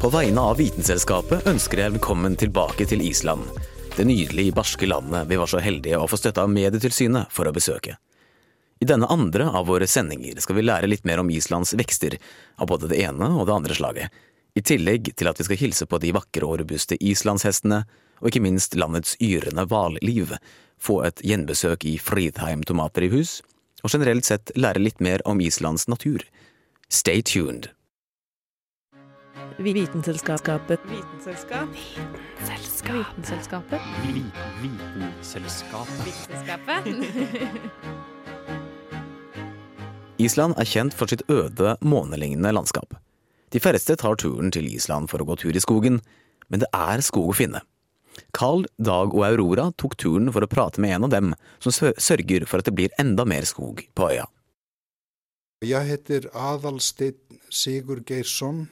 På 0.00 0.08
vegne 0.08 0.40
av 0.40 0.56
Vitenselskapet 0.56 1.46
ønsker 1.50 1.82
jeg 1.82 1.92
velkommen 1.96 2.36
tilbake 2.40 2.86
til 2.88 3.02
Island. 3.04 3.42
Det 3.96 4.06
nydelige, 4.08 4.54
barske 4.56 4.86
landet 4.88 5.28
vi 5.28 5.36
var 5.36 5.50
så 5.50 5.60
heldige 5.60 5.98
å 6.00 6.06
få 6.08 6.16
støtte 6.16 6.40
av 6.40 6.52
Medietilsynet 6.52 7.28
for 7.34 7.50
å 7.50 7.52
besøke. 7.52 7.98
I 8.80 8.88
denne 8.88 9.10
andre 9.12 9.50
av 9.50 9.66
våre 9.68 9.84
sendinger 9.90 10.38
skal 10.40 10.56
vi 10.56 10.64
lære 10.64 10.88
litt 10.88 11.04
mer 11.04 11.20
om 11.20 11.30
Islands 11.30 11.74
vekster, 11.76 12.16
av 12.56 12.70
både 12.70 12.88
det 12.88 13.02
ene 13.04 13.28
og 13.34 13.44
det 13.48 13.56
andre 13.58 13.76
slaget, 13.76 14.20
i 14.56 14.62
tillegg 14.64 15.12
til 15.12 15.28
at 15.28 15.40
vi 15.40 15.46
skal 15.46 15.60
hilse 15.60 15.86
på 15.86 16.00
de 16.00 16.14
vakre 16.16 16.48
og 16.48 16.62
robuste 16.62 16.96
islandshestene, 16.96 17.82
og 18.20 18.30
ikke 18.30 18.44
minst 18.44 18.76
landets 18.80 19.18
yrende 19.20 19.66
hvalliv, 19.68 20.32
få 20.80 21.02
et 21.04 21.20
gjenbesøk 21.24 21.84
i 21.84 21.98
Fridheim 22.00 22.64
Tomater 22.64 23.04
i 23.04 23.12
hus, 23.12 23.42
og 23.84 23.92
generelt 23.92 24.28
sett 24.28 24.52
lære 24.56 24.80
litt 24.80 25.04
mer 25.04 25.20
om 25.28 25.44
Islands 25.44 25.86
natur. 25.92 26.24
Stay 26.88 27.20
tuned! 27.20 27.68
Vitenselskapet. 29.60 30.80
Vitenselskap. 30.88 31.68
Vitenselskapet. 32.88 33.80
Vitenselskapet. 34.62 36.06
Vitenselskapet. 36.06 36.86
Island 40.16 40.56
er 40.56 40.64
kjent 40.64 40.96
for 40.96 41.12
sitt 41.12 41.26
øde, 41.28 41.76
månelignende 41.84 42.54
landskap. 42.56 42.96
De 43.52 43.60
færreste 43.60 43.98
tar 44.00 44.16
turen 44.16 44.48
til 44.48 44.64
Island 44.72 45.12
for 45.12 45.20
å 45.20 45.28
gå 45.28 45.36
tur 45.44 45.52
i 45.52 45.60
skogen, 45.60 46.00
men 46.48 46.64
det 46.64 46.72
er 46.72 47.04
skog 47.04 47.28
å 47.34 47.36
finne. 47.36 47.60
Carl, 48.32 48.64
Dag 48.80 49.12
og 49.12 49.28
Aurora 49.28 49.68
tok 49.76 49.98
turen 50.00 50.32
for 50.32 50.40
å 50.40 50.48
prate 50.48 50.80
med 50.80 50.96
en 50.96 51.04
av 51.10 51.12
dem 51.12 51.34
som 51.60 51.92
sørger 51.92 52.48
for 52.48 52.64
at 52.64 52.72
det 52.72 52.78
blir 52.80 52.96
enda 52.96 53.28
mer 53.28 53.44
skog 53.44 53.84
på 53.92 54.08
øya. 54.08 54.24
Jeg 55.60 55.84
heter 55.84 56.32
Adalstein 56.32 57.20
Sigurd 57.52 58.08
Geirsson 58.08 58.70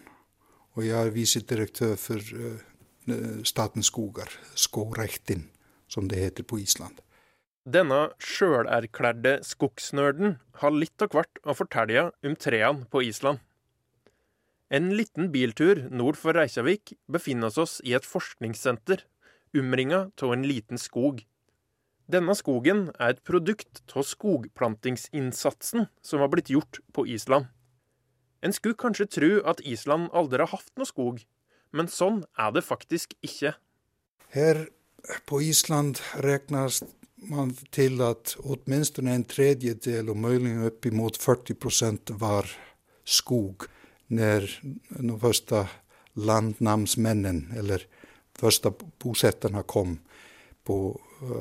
og 0.78 0.86
jeg 0.86 0.94
er 0.94 1.14
visedirektør 1.14 1.96
for 1.98 2.22
uh, 2.38 3.42
Statens 3.42 3.88
skoger, 3.90 4.30
skogrektin, 4.54 5.48
som 5.90 6.06
det 6.10 6.20
heter 6.20 6.46
på 6.46 6.60
Island. 6.62 7.00
Denne 7.68 8.12
sjølerklærte 8.22 9.40
skogsnerden 9.44 10.36
har 10.62 10.72
litt 10.72 11.02
av 11.02 11.10
hvert 11.12 11.40
å 11.42 11.56
fortelle 11.56 12.06
om 12.24 12.36
trærne 12.38 12.86
på 12.92 13.02
Island. 13.08 13.42
En 14.70 14.92
liten 14.92 15.32
biltur 15.32 15.82
nord 15.88 16.16
for 16.20 16.36
Reykjavik 16.36 16.94
befinner 17.10 17.52
oss 17.60 17.78
i 17.84 17.96
et 17.96 18.06
forskningssenter, 18.06 19.02
omringa 19.56 20.06
av 20.12 20.32
en 20.36 20.46
liten 20.46 20.80
skog. 20.80 21.24
Denne 22.08 22.36
skogen 22.36 22.90
er 22.96 23.16
et 23.16 23.24
produkt 23.24 23.82
av 23.96 24.04
skogplantingsinnsatsen 24.08 25.88
som 26.04 26.24
har 26.24 26.32
blitt 26.32 26.52
gjort 26.52 26.80
på 26.92 27.08
Island. 27.08 27.48
En 28.42 28.54
skulle 28.54 28.78
kanskje 28.78 29.08
tro 29.18 29.30
at 29.50 29.62
Island 29.66 30.12
aldri 30.16 30.44
har 30.44 30.52
hatt 30.52 30.70
noe 30.78 30.88
skog, 30.88 31.22
men 31.74 31.90
sånn 31.90 32.22
er 32.38 32.52
det 32.54 32.64
faktisk 32.66 33.16
ikke. 33.24 33.56
Her 34.34 34.68
på 35.26 35.40
Island 35.42 36.00
regnes 36.24 36.82
man 37.28 37.50
til 37.74 37.98
at 38.04 38.36
åtminstone 38.44 39.14
en 39.16 39.26
tredjedel 39.26 40.12
og 40.12 40.20
muligens 40.22 40.70
oppimot 40.70 41.18
40% 41.18 42.14
var 42.20 42.46
skog 43.04 43.66
når 44.08 44.46
de 44.98 45.16
første 45.20 45.64
landnamsmennene, 46.18 47.58
eller 47.58 47.84
første 48.38 48.72
bosetterne, 49.02 49.62
kom 49.66 49.98
på 50.64 50.78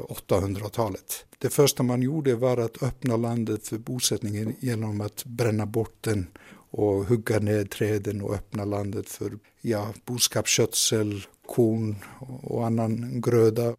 800-talet. 0.10 1.24
Det 1.38 1.54
første 1.54 1.86
man 1.86 2.02
gjorde 2.02 2.38
var 2.42 2.62
å 2.62 2.70
åpne 2.86 3.18
landet 3.22 3.70
for 3.70 3.84
bosetningen 3.84 4.56
gjennom 4.64 5.02
å 5.06 5.10
brenne 5.26 5.68
bort 5.70 5.98
den 6.08 6.28
og 6.76 7.08
hugga 7.10 7.40
ned 7.40 7.70
treden 7.74 8.22
og 8.26 8.38
åpne 8.38 8.66
landet 8.68 9.10
for 9.12 9.38
ja, 9.66 9.86
boskapsskjøtsel, 10.08 11.22
korn 11.48 11.96
og 12.28 12.66
annen 12.68 13.22
grøda. 13.24 13.74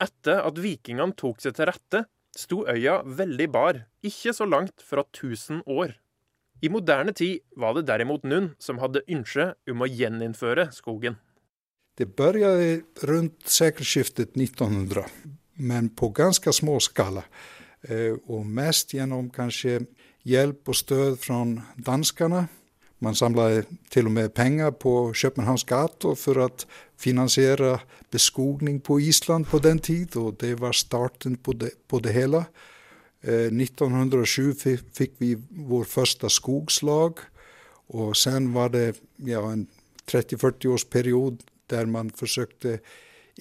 Etter 0.00 0.40
at 0.46 0.60
vikingene 0.60 1.16
tok 1.18 1.42
seg 1.44 1.58
til 1.58 1.68
rette, 1.68 2.04
sto 2.36 2.62
øya 2.68 3.00
veldig 3.04 3.48
bar, 3.52 3.82
ikke 4.06 4.32
så 4.32 4.46
langt 4.48 4.80
fra 4.86 5.04
1000 5.04 5.64
år. 5.68 5.96
I 6.60 6.68
moderne 6.68 7.12
tid 7.16 7.40
var 7.56 7.74
det 7.76 7.86
derimot 7.88 8.24
Nunn 8.28 8.52
som 8.60 8.80
hadde 8.80 9.04
ønske 9.08 9.52
om 9.68 9.84
å 9.84 9.88
gjeninnføre 9.88 10.70
skogen. 10.76 11.16
Det 11.96 12.06
begynte 12.16 13.08
rundt 13.08 13.48
sekelskiftet 13.48 14.36
1900, 14.36 15.04
men 15.60 15.90
på 15.92 16.08
ganske 16.16 16.52
små 16.52 16.78
skala. 16.80 17.24
Og 18.28 18.44
mest 18.44 18.94
gjennom 18.96 19.30
kanskje 19.32 19.82
hjelp 20.24 20.68
og 20.68 20.76
stød 20.76 21.16
fra 21.22 21.44
danskene. 21.86 22.48
Man 23.00 23.14
samlet 23.16 23.68
til 23.90 24.06
og 24.06 24.12
med 24.12 24.28
penger 24.36 24.70
på 24.70 25.12
Københavns 25.16 25.64
gater 25.64 26.14
for 26.14 26.42
å 26.42 26.48
finansiere 27.00 27.78
beskogning 28.12 28.82
på 28.84 28.98
Island 29.00 29.48
på 29.48 29.58
den 29.58 29.78
tid, 29.78 30.16
og 30.16 30.36
det 30.40 30.58
var 30.60 30.76
starten 30.76 31.36
på 31.36 31.52
det, 31.56 31.72
på 31.88 32.00
det 32.04 32.12
hele. 32.12 32.44
Eh, 33.22 33.48
1907 33.48 34.52
fikk 34.92 35.16
vi 35.18 35.34
vår 35.68 35.88
første 35.88 36.28
skogslag, 36.28 37.24
og 37.88 38.16
sen 38.16 38.52
var 38.54 38.68
det 38.76 39.00
ja, 39.26 39.40
en 39.48 39.66
30-40 40.10 40.68
års 40.68 40.84
periode 40.84 41.40
der 41.70 41.86
man 41.86 42.10
forsøkte 42.10 42.80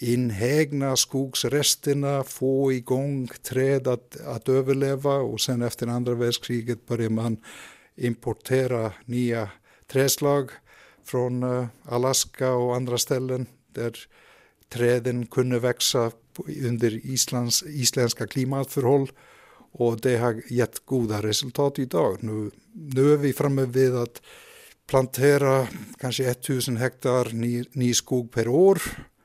innhegna 0.02 0.96
skogsrestene, 0.96 2.24
få 2.24 2.72
i 2.72 2.80
gang 2.80 3.28
träd 3.28 3.88
att, 3.88 4.18
att 4.26 4.50
överleva 4.50 5.16
och 5.16 5.42
sen 5.42 5.62
efter 5.62 5.88
andra 5.88 6.14
världskriget 6.14 6.88
började 6.88 7.16
man 7.16 7.38
importera 7.96 8.94
nya 9.06 9.50
träslag 9.88 10.52
från 11.06 11.44
uh, 11.44 11.66
Alaska 11.84 12.52
och 12.52 12.76
andra 12.76 12.98
ställen 12.98 13.46
där 13.74 13.98
träden 14.70 15.26
kunde 15.26 15.60
växa 15.60 16.12
under 16.66 17.06
Islands, 17.06 17.64
isländska 17.64 18.28
klimatförhåll 18.28 19.12
och 19.72 20.02
det 20.02 20.18
har 20.18 20.42
gett 20.48 20.86
goda 20.86 21.22
resultat 21.22 21.80
idag. 21.80 22.18
Nu, 22.20 22.52
nu 22.74 23.14
är 23.14 23.18
vi 23.18 23.34
framme 23.34 23.66
vid 23.66 23.96
att 23.96 24.22
plantera 24.88 25.68
kanske 26.00 26.30
1000 26.30 26.78
hektar 26.78 27.34
ny, 27.34 27.66
ny 27.72 27.94
skog 27.94 28.32
per 28.32 28.48
år 28.48 28.82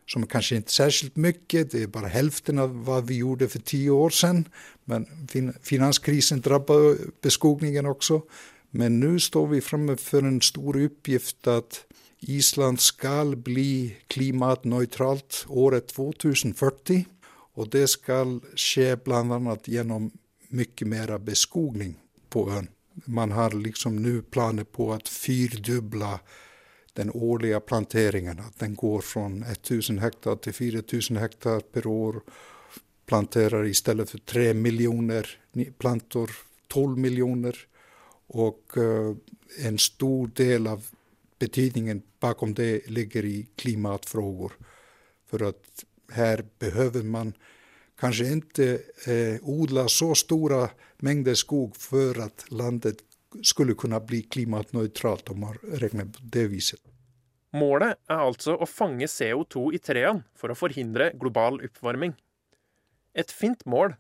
som 0.07 0.27
kanske 0.27 0.57
inte 0.57 0.73
särskilt 0.73 1.17
mycket, 1.17 1.71
det 1.71 1.83
är 1.83 1.87
bara 1.87 2.07
hälften 2.07 2.59
av 2.59 2.85
vad 2.85 3.07
vi 3.07 3.17
gjorde 3.17 3.49
för 3.49 3.59
tio 3.59 3.91
år 3.91 4.11
sedan. 4.11 4.49
Men 4.85 5.07
fin 5.29 5.53
finanskrisen 5.63 6.41
drabbade 6.41 6.97
beskogningen 7.21 7.87
också. 7.87 8.23
Men 8.71 9.01
nu 9.01 9.21
står 9.21 9.47
vi 9.47 9.61
framme 9.61 9.97
for 9.97 10.19
en 10.19 10.41
stor 10.41 10.77
uppgift 10.77 11.47
att 11.47 11.85
Island 12.21 12.81
ska 12.81 13.25
bli 13.37 13.97
klimatneutralt 14.07 15.45
året 15.49 15.89
2040 15.89 17.07
och 17.55 17.69
det 17.69 17.89
ska 17.89 18.41
ske 18.57 18.97
bland 18.97 19.33
annat 19.33 19.69
genom 19.69 20.11
mycket 20.49 20.89
mera 20.89 21.19
beskogning 21.19 21.95
på 22.29 22.51
ön. 22.51 22.69
Man 23.05 23.33
har 23.33 23.51
liksom 23.51 24.03
nu 24.03 24.23
planer 24.23 24.65
på 24.65 24.93
att 24.93 25.09
fyrdubbla 25.09 26.21
den 26.97 27.11
årlige 27.15 27.61
planteringen. 27.61 28.41
At 28.41 28.59
den 28.59 28.75
går 28.75 29.01
fra 29.01 29.27
1000 29.53 30.01
hektar 30.01 30.37
til 30.43 30.53
4000 30.53 31.19
hektar 31.19 31.61
per 31.73 31.87
år. 31.87 32.21
Planterer 33.07 33.65
i 33.69 33.75
stedet 33.75 34.11
for 34.11 34.19
3 34.27 34.53
miljoner 34.55 35.29
plantor 35.79 36.31
12 36.73 36.99
miljoner. 36.99 37.57
Og 38.35 38.79
uh, 38.79 39.17
en 39.67 39.79
stor 39.79 40.31
del 40.37 40.67
av 40.67 40.87
betydningen 41.39 42.03
bakom 42.21 42.55
det 42.55 42.89
ligger 42.89 43.25
i 43.25 43.47
klimatfrågor. 43.57 44.55
For 45.29 45.51
at 45.51 45.85
her 46.15 46.45
behøver 46.59 47.03
man 47.03 47.35
kanskje 48.01 48.31
ikke 48.37 48.69
eh, 49.07 49.37
odle 49.43 49.87
så 49.93 50.13
store 50.19 50.69
mengder 51.07 51.37
skog 51.39 51.77
for 51.79 52.19
at 52.25 52.47
landet 52.51 53.03
skulle 53.43 53.75
kunne 53.75 54.01
bli 54.07 54.23
klimatnøytralt 54.31 55.31
om 55.35 55.45
man 55.47 55.59
regner 55.81 56.11
på 56.11 56.27
det 56.37 56.49
viset. 56.53 56.81
Målet 57.55 58.01
er 58.11 58.19
altså 58.19 58.57
å 58.59 58.67
fange 58.67 59.07
CO2 59.07 59.69
i 59.77 59.79
trærne 59.79 60.25
for 60.35 60.51
å 60.51 60.59
forhindre 60.59 61.13
global 61.21 61.61
oppvarming. 61.63 62.17
Et 63.15 63.31
fint 63.31 63.61
mål, 63.71 63.95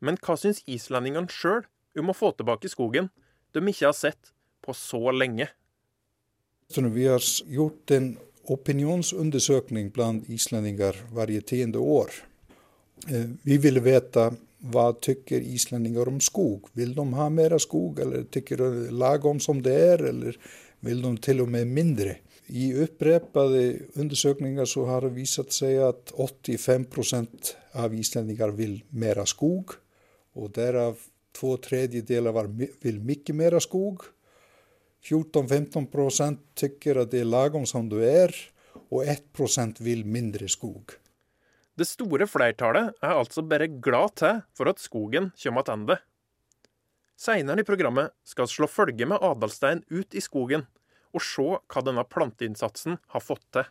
men 0.00 0.16
hva 0.24 0.38
syns 0.40 0.62
islendingene 0.64 1.28
sjøl 1.28 1.66
om 2.00 2.10
å 2.10 2.16
få 2.16 2.32
tilbake 2.38 2.70
skogen 2.72 3.10
de 3.52 3.60
ikke 3.60 3.90
har 3.90 3.96
sett 3.98 4.32
på 4.64 4.72
så 4.76 5.12
lenge? 5.12 5.50
Vi 6.72 7.04
har 7.04 7.20
gjort 7.52 7.92
en 7.92 8.14
opinionsundersøkning 8.50 9.90
blant 9.92 10.28
islendinger 10.32 10.96
hvert 11.12 11.46
tiende 11.48 11.80
år. 11.80 12.10
Eh, 13.08 13.28
vi 13.44 13.60
ville 13.60 13.84
vite 13.84 14.30
hva 14.72 14.90
tykker 14.96 15.44
islendinger 15.44 16.08
om 16.08 16.20
skog? 16.24 16.70
Vil 16.72 16.94
de 16.96 17.04
ha 17.18 17.28
mer 17.28 17.56
skog 17.60 18.00
eller 18.00 18.24
tykker 18.32 18.64
de 18.64 18.92
lagom 18.96 19.40
som 19.40 19.60
det 19.62 19.74
er, 19.92 20.06
eller 20.08 20.38
vil 20.84 21.04
de 21.04 21.12
til 21.20 21.44
og 21.44 21.52
med 21.52 21.68
mindre? 21.68 22.16
I 22.46 22.74
upprepaði 22.84 23.86
undersökningar 23.96 24.64
så 24.68 24.84
har 24.84 25.00
det 25.00 25.14
visat 25.16 25.52
sig 25.52 25.78
att 25.82 26.10
85 26.10 26.84
procent 26.84 27.56
av 27.72 27.94
islänningar 27.94 28.48
vill 28.48 28.82
mera 28.88 29.26
skog 29.26 29.70
och 30.32 30.50
därav 30.50 30.98
två 31.32 31.56
tredjedelar 31.56 32.68
vill 32.82 33.00
mycket 33.00 33.36
mera 33.36 33.60
skog. 33.60 34.02
14-15% 35.04 36.38
tycker 36.54 36.96
att 36.96 37.10
det 37.10 37.20
er 37.20 37.24
lagom 37.24 37.66
som 37.66 37.88
du 37.88 37.98
er, 38.00 38.32
og 38.88 39.04
1% 39.04 39.82
vil 39.84 40.04
mindre 40.06 40.48
skog. 40.48 40.94
Det 41.76 41.86
store 41.88 42.26
flertallet 42.30 42.94
er 43.02 43.12
altså 43.12 43.42
bare 43.42 43.68
glad 43.68 44.14
til 44.16 44.40
for 44.56 44.70
at 44.70 44.80
skogen 44.80 45.32
kommer 45.42 45.66
tilbake. 45.66 46.00
Seinere 47.16 47.62
i 47.62 47.66
programmet 47.66 48.10
skal 48.26 48.48
slå 48.50 48.66
følge 48.66 49.06
med 49.06 49.22
Adalstein 49.22 49.84
ut 49.90 50.14
i 50.14 50.22
skogen 50.22 50.64
og 51.14 51.22
se 51.22 51.46
hva 51.56 51.82
denne 51.86 52.04
planteinnsatsen 52.10 52.98
har 53.14 53.24
fått 53.24 53.46
til. 53.54 53.70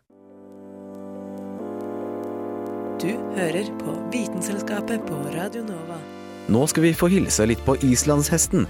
Du 3.03 3.11
hører 3.35 3.67
på 3.81 3.93
Vitenselskapet 4.13 5.03
på 5.07 5.17
Radio 5.35 5.65
Nova. 5.67 5.99
Nå 6.47 6.61
skal 6.67 6.83
vi 6.83 6.95
få 6.95 7.07
hilse 7.11 7.45
litt 7.47 7.61
på 7.63 7.75
islandshesten, 7.83 8.65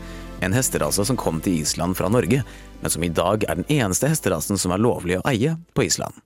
en 0.46 0.54
hesterase 0.54 1.06
som 1.06 1.18
kom 1.18 1.40
til 1.42 1.62
Island 1.62 1.98
fra 1.98 2.10
Norge, 2.10 2.44
men 2.81 2.94
som 2.94 3.06
i 3.06 3.10
dag 3.14 3.46
er 3.48 3.62
den 3.62 3.70
eneste 3.74 4.10
hesterasen 4.10 4.60
som 4.62 4.74
er 4.74 4.81
lovlig 4.81 5.20
å 5.20 5.25
eie 5.30 5.56
på 5.74 5.86
Island. 5.88 6.18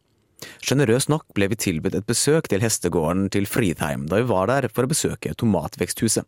Sjenerøst 0.63 1.11
nok 1.11 1.25
ble 1.35 1.49
vi 1.51 1.59
tilbudt 1.59 1.95
et 1.97 2.07
besøk 2.07 2.49
til 2.51 2.63
hestegården 2.63 3.29
til 3.33 3.47
Fridheim 3.49 4.05
da 4.11 4.21
vi 4.21 4.29
var 4.29 4.51
der 4.51 4.67
for 4.73 4.85
å 4.85 4.91
besøke 4.91 5.33
tomatveksthuset. 5.35 6.27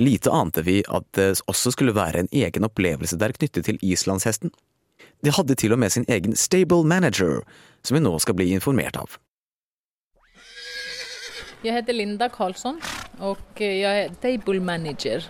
Lite 0.00 0.32
ante 0.34 0.64
vi 0.66 0.80
at 0.88 1.06
det 1.18 1.30
også 1.50 1.72
skulle 1.74 1.96
være 1.96 2.24
en 2.24 2.32
egen 2.32 2.66
opplevelse 2.66 3.18
der 3.20 3.34
knyttet 3.36 3.68
til 3.68 3.78
islandshesten. 3.84 4.52
De 5.24 5.32
hadde 5.34 5.56
til 5.58 5.74
og 5.74 5.80
med 5.82 5.90
sin 5.90 6.06
egen 6.08 6.36
stable 6.36 6.84
manager, 6.86 7.42
som 7.82 7.96
vi 7.98 8.02
nå 8.04 8.12
skal 8.22 8.36
bli 8.38 8.52
informert 8.54 8.96
av. 8.96 9.18
Jeg 11.64 11.74
heter 11.74 11.96
Linda 11.96 12.28
Karlsson, 12.30 12.78
og 13.18 13.38
jeg 13.58 13.82
er 13.82 14.12
stable 14.14 14.60
manager. 14.62 15.26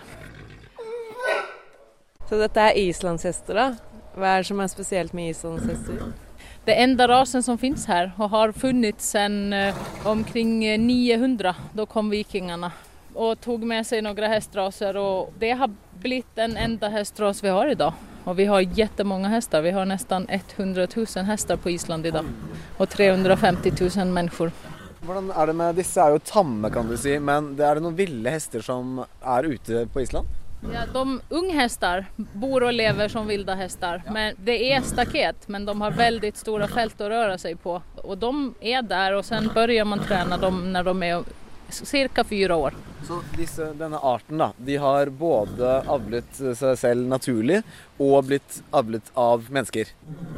Så 2.29 2.37
dette 2.37 2.61
er 2.61 2.77
islandshester, 2.77 3.57
da? 3.57 3.69
Hva 4.13 4.35
er 4.35 4.43
det 4.43 4.49
som 4.51 4.61
er 4.61 4.69
spesielt 4.69 5.15
med 5.17 5.31
islandshester? 5.31 6.11
Det 6.67 6.75
enda 6.77 7.07
rasen 7.09 7.41
som 7.41 7.57
finnes 7.57 7.87
her, 7.89 8.11
og 8.19 8.29
har 8.29 8.53
funnet 8.53 9.01
siden 9.01 9.55
eh, 9.57 9.77
omkring 10.05 10.59
900. 10.85 11.49
Eh, 11.49 11.65
da 11.73 11.87
kom 11.89 12.11
vikingene 12.13 12.69
og 13.15 13.39
tok 13.41 13.65
med 13.65 13.87
seg 13.89 14.03
noen 14.05 14.29
hestraser. 14.29 14.99
og 15.01 15.33
Det 15.41 15.55
har 15.57 15.73
blitt 16.03 16.29
den 16.37 16.57
enda 16.57 16.91
hestras 16.93 17.41
vi 17.43 17.49
har 17.49 17.73
i 17.73 17.79
dag. 17.79 18.08
Og 18.25 18.35
vi 18.35 18.45
har 18.45 18.61
jättemånga 18.61 19.27
hester. 19.27 19.61
Vi 19.61 19.71
har 19.71 19.85
nesten 19.85 20.27
100 20.29 20.87
000 20.95 21.25
hester 21.25 21.57
på 21.57 21.69
Island 21.69 22.05
i 22.05 22.11
dag. 22.11 22.25
Og 22.77 22.89
350 22.89 23.71
000 23.97 24.07
mennesker. 24.07 24.51
Hvordan 25.05 25.31
er 25.31 25.47
det 25.47 25.55
med 25.55 25.79
Disse 25.79 26.01
er 26.03 26.13
jo 26.13 26.19
tamme, 26.19 26.69
kan 26.69 26.89
du 26.89 26.97
si. 26.97 27.15
Men 27.19 27.55
det 27.55 27.65
er 27.65 27.79
det 27.79 27.85
noen 27.85 27.97
ville 27.97 28.33
hester 28.35 28.61
som 28.65 28.99
er 29.21 29.47
ute 29.47 29.87
på 29.93 30.03
Island? 30.03 30.27
Ja, 30.73 30.83
de 30.93 31.21
unge 31.29 31.53
hester 31.55 32.05
bor 32.15 32.65
og 32.67 32.73
lever 32.75 33.07
som 33.07 33.27
ville 33.27 33.55
hester. 33.55 34.01
Men 34.11 34.35
det 34.43 34.57
er 34.67 34.83
staket, 34.83 35.47
men 35.47 35.65
de 35.65 35.75
har 35.81 35.95
veldig 35.95 36.33
store 36.35 36.67
felt 36.67 36.99
å 36.99 37.07
røre 37.09 37.37
seg 37.39 37.61
på. 37.63 37.77
Og 38.03 38.17
de 38.19 38.33
er 38.73 38.83
der, 38.83 39.15
og 39.15 39.23
sen 39.25 39.47
begynner 39.55 39.87
man 39.87 40.03
trene 40.03 40.37
dem 40.41 40.65
når 40.73 40.91
de 40.91 41.07
er 41.07 41.29
ca. 42.13 42.23
fire 42.23 42.55
år. 42.55 42.73
Så 43.07 43.21
disse, 43.37 43.71
denne 43.79 43.97
arten 43.97 44.37
da, 44.37 44.51
de 44.57 44.75
har 44.77 45.09
både 45.09 45.69
avlet 45.87 46.35
seg 46.35 46.75
selv 46.77 47.07
naturlig 47.09 47.61
og 47.97 48.27
blitt 48.27 48.59
avlet 48.75 49.11
av 49.17 49.47
mennesker? 49.49 49.93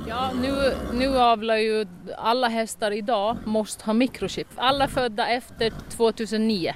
Ja, 0.08 0.30
nå 0.36 1.10
avler 1.20 1.64
jo 1.64 1.82
alle 2.18 2.52
hester 2.54 2.94
i 2.96 3.02
dag 3.02 3.44
måste 3.46 3.90
ha 3.90 3.98
mikrochip. 3.98 4.54
Alle 4.58 4.88
fødte 4.92 5.26
etter 5.40 5.76
2009 5.96 6.74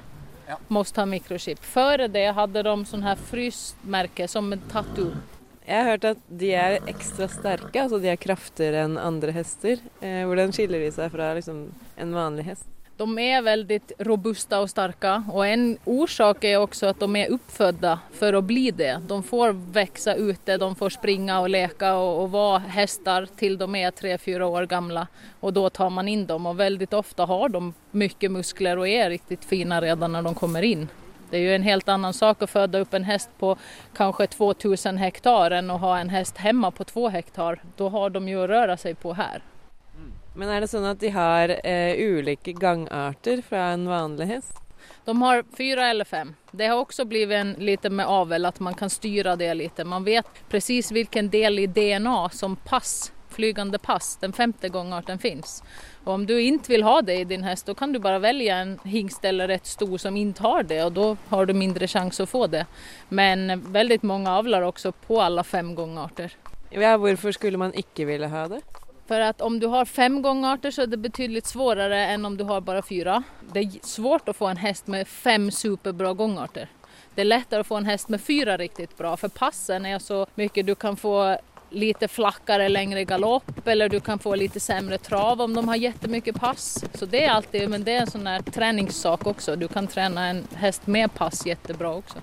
ja. 0.48 0.58
måste 0.68 1.00
ha 1.00 1.06
mikrochip. 1.06 1.62
Før 1.62 2.06
det 2.08 2.28
hadde 2.36 2.66
de 2.66 2.76
sånn 2.90 3.06
her 3.06 3.18
frysmerke 3.30 4.28
som 4.30 4.52
en 4.52 4.68
tattoo. 4.72 5.14
Jeg 5.66 5.82
har 5.82 5.88
hørt 5.90 6.04
at 6.12 6.26
de 6.30 6.52
er 6.54 6.76
ekstra 6.86 7.26
sterke, 7.30 7.80
altså 7.82 7.98
de 7.98 8.12
er 8.12 8.20
kraftigere 8.22 8.84
enn 8.86 8.94
andre 9.02 9.34
hester. 9.34 9.80
Eh, 9.98 10.22
hvordan 10.28 10.54
skiller 10.54 10.84
de 10.84 10.92
seg 10.94 11.10
fra 11.10 11.32
liksom, 11.34 11.64
en 11.98 12.14
vanlig 12.14 12.46
hest? 12.52 12.68
De 12.96 13.06
er 13.20 13.42
veldig 13.44 13.76
robusta 14.08 14.62
og 14.64 14.70
sterke, 14.72 15.18
og 15.28 15.42
en 15.44 15.64
orsak 15.84 16.46
er 16.48 16.62
også 16.62 16.94
at 16.94 17.02
de 17.02 17.20
er 17.20 17.32
oppfødte 17.34 17.90
for 18.16 18.38
å 18.38 18.40
bli 18.40 18.70
det. 18.72 18.94
De 19.04 19.18
får 19.20 19.52
vokse 19.76 20.14
ute, 20.16 20.56
de 20.56 20.68
får 20.78 20.94
springe 20.94 21.36
og 21.36 21.50
leke 21.52 21.90
og, 21.92 22.22
og 22.22 22.30
være 22.32 22.70
hester 22.72 23.26
til 23.36 23.58
de 23.60 23.66
er 23.82 23.92
tre-fire 23.92 24.48
år 24.48 24.64
gamle. 24.70 25.02
Og 25.44 25.52
da 25.58 25.66
tar 25.76 25.92
man 25.92 26.08
inn 26.08 26.24
dem, 26.24 26.48
og 26.48 26.56
veldig 26.56 26.88
ofte 26.96 27.26
har 27.28 27.52
de 27.52 27.60
mye 27.92 28.30
muskler 28.32 28.80
og 28.80 28.88
er 28.88 29.12
riktig 29.12 29.42
fine 29.44 29.76
allerede 29.76 30.08
når 30.08 30.30
de 30.30 30.32
kommer 30.40 30.64
inn. 30.64 30.86
Det 31.28 31.36
er 31.36 31.44
jo 31.44 31.58
en 31.58 31.66
helt 31.66 31.88
annen 31.92 32.16
sak 32.16 32.46
å 32.46 32.48
føde 32.48 32.80
opp 32.80 32.96
en 32.96 33.04
hest 33.04 33.28
på 33.36 33.58
kanskje 33.98 34.30
2000 34.38 35.02
hektar 35.02 35.52
enn 35.58 35.68
å 35.74 35.76
ha 35.84 35.98
en 35.98 36.14
hest 36.14 36.40
hjemme 36.40 36.72
på 36.72 36.88
2 36.94 37.10
hektar. 37.12 37.60
Da 37.76 37.90
har 37.92 38.16
de 38.16 38.24
jo 38.30 38.40
å 38.46 38.48
røre 38.48 38.78
seg 38.80 38.96
på 39.04 39.12
her. 39.20 39.44
Men 40.36 40.52
er 40.52 40.60
det 40.60 40.68
sånn 40.68 40.84
at 40.84 41.00
de 41.00 41.08
har 41.14 41.52
eh, 41.64 41.96
ulike 41.96 42.52
gangarter 42.52 43.40
fra 43.44 43.70
en 43.72 43.86
vanlig 43.88 44.28
hest? 44.34 44.58
De 45.06 45.14
har 45.22 45.44
fyra 45.56 45.88
eller 45.88 46.04
fem. 46.04 46.34
Det 46.52 46.66
har 46.66 46.76
også 46.76 47.04
blitt 47.08 47.30
en 47.32 47.54
lite 47.58 47.90
med 47.90 48.06
avel, 48.06 48.44
at 48.44 48.60
man 48.60 48.74
kan 48.74 48.90
styre 48.90 49.36
det 49.40 49.54
litt. 49.54 49.80
Man 49.86 50.04
vet 50.04 50.28
precis 50.52 50.92
hvilken 50.92 51.30
del 51.32 51.58
i 51.62 51.66
DNA 51.66 52.28
som 52.36 52.56
pass, 52.68 53.12
flygende 53.32 53.78
pass, 53.78 54.16
den 54.20 54.32
femte 54.32 54.68
gangarten 54.68 55.18
finnes. 55.18 55.62
Og 56.04 56.12
om 56.14 56.26
du 56.26 56.34
ikke 56.36 56.74
vil 56.74 56.84
ha 56.84 57.00
det 57.02 57.20
i 57.20 57.28
din 57.32 57.44
hest, 57.46 57.66
da 57.66 57.74
kan 57.74 57.92
du 57.92 58.00
bare 58.02 58.20
velge 58.20 58.52
en 58.52 58.76
hingst 58.84 59.24
eller 59.24 59.56
et 59.56 59.66
stor 59.66 59.96
som 59.98 60.16
ikke 60.16 60.44
har 60.44 60.68
det, 60.68 60.82
og 60.84 60.96
da 60.98 61.08
har 61.32 61.46
du 61.46 61.56
mindre 61.56 61.88
sjanse 61.88 62.26
å 62.26 62.30
få 62.30 62.46
det. 62.52 62.66
Men 63.08 63.62
veldig 63.72 64.02
mange 64.04 64.32
avler 64.32 64.68
også 64.68 64.92
på 65.06 65.20
alle 65.22 65.44
fem 65.48 65.72
gangarter. 65.78 66.36
Ja, 66.70 66.96
hvorfor 67.00 67.32
skulle 67.32 67.62
man 67.62 67.72
ikke 67.78 68.04
ville 68.10 68.28
ha 68.28 68.48
det? 68.52 68.60
For 69.06 69.22
at 69.22 69.40
om 69.40 69.60
du 69.60 69.66
har 69.70 69.84
fem 69.84 70.22
gångarter 70.22 70.70
så 70.74 70.82
er 70.82 70.90
det 70.90 70.98
betydelig 70.98 71.44
vanskeligere 71.46 72.14
enn 72.14 72.24
om 72.26 72.36
du 72.36 72.44
har 72.44 72.60
bare 72.60 72.82
fire. 72.82 73.22
Det 73.52 73.60
er 73.60 73.76
vanskelig 73.78 74.34
å 74.34 74.38
få 74.38 74.48
en 74.50 74.62
hest 74.62 74.86
med 74.86 75.08
fem 75.08 75.50
superbra 75.50 76.12
gångarter. 76.12 76.68
Det 77.14 77.22
er 77.22 77.30
lettere 77.30 77.64
å 77.64 77.68
få 77.68 77.78
en 77.80 77.88
hest 77.88 78.08
med 78.08 78.20
fire 78.20 78.56
riktig 78.58 78.88
bra, 78.98 79.14
for 79.16 79.28
passen 79.28 79.86
er 79.86 79.98
så 79.98 80.26
mye. 80.36 80.62
Du 80.62 80.74
kan 80.74 80.96
få 80.96 81.36
litt 81.70 82.02
flakkere, 82.10 82.68
lengre 82.68 83.04
galopp, 83.04 83.66
eller 83.66 83.88
du 83.88 84.00
kan 84.00 84.18
få 84.18 84.34
litt 84.34 84.62
sämre 84.62 84.98
trav 84.98 85.40
om 85.40 85.54
de 85.54 85.64
har 85.68 85.76
jättemycket 85.76 86.36
pass. 86.36 86.84
Så 86.94 87.06
det 87.06 87.24
er 87.24 87.30
alltid, 87.30 87.70
men 87.70 87.84
det 87.84 87.94
er 87.94 88.04
en 88.04 88.12
sånn 88.12 88.52
treningssak 88.52 89.26
også. 89.26 89.56
Du 89.56 89.68
kan 89.68 89.86
trene 89.86 90.30
en 90.30 90.42
hest 90.60 90.86
med 90.86 91.14
pass 91.14 91.46
jättebra 91.46 91.96
også. 92.02 92.22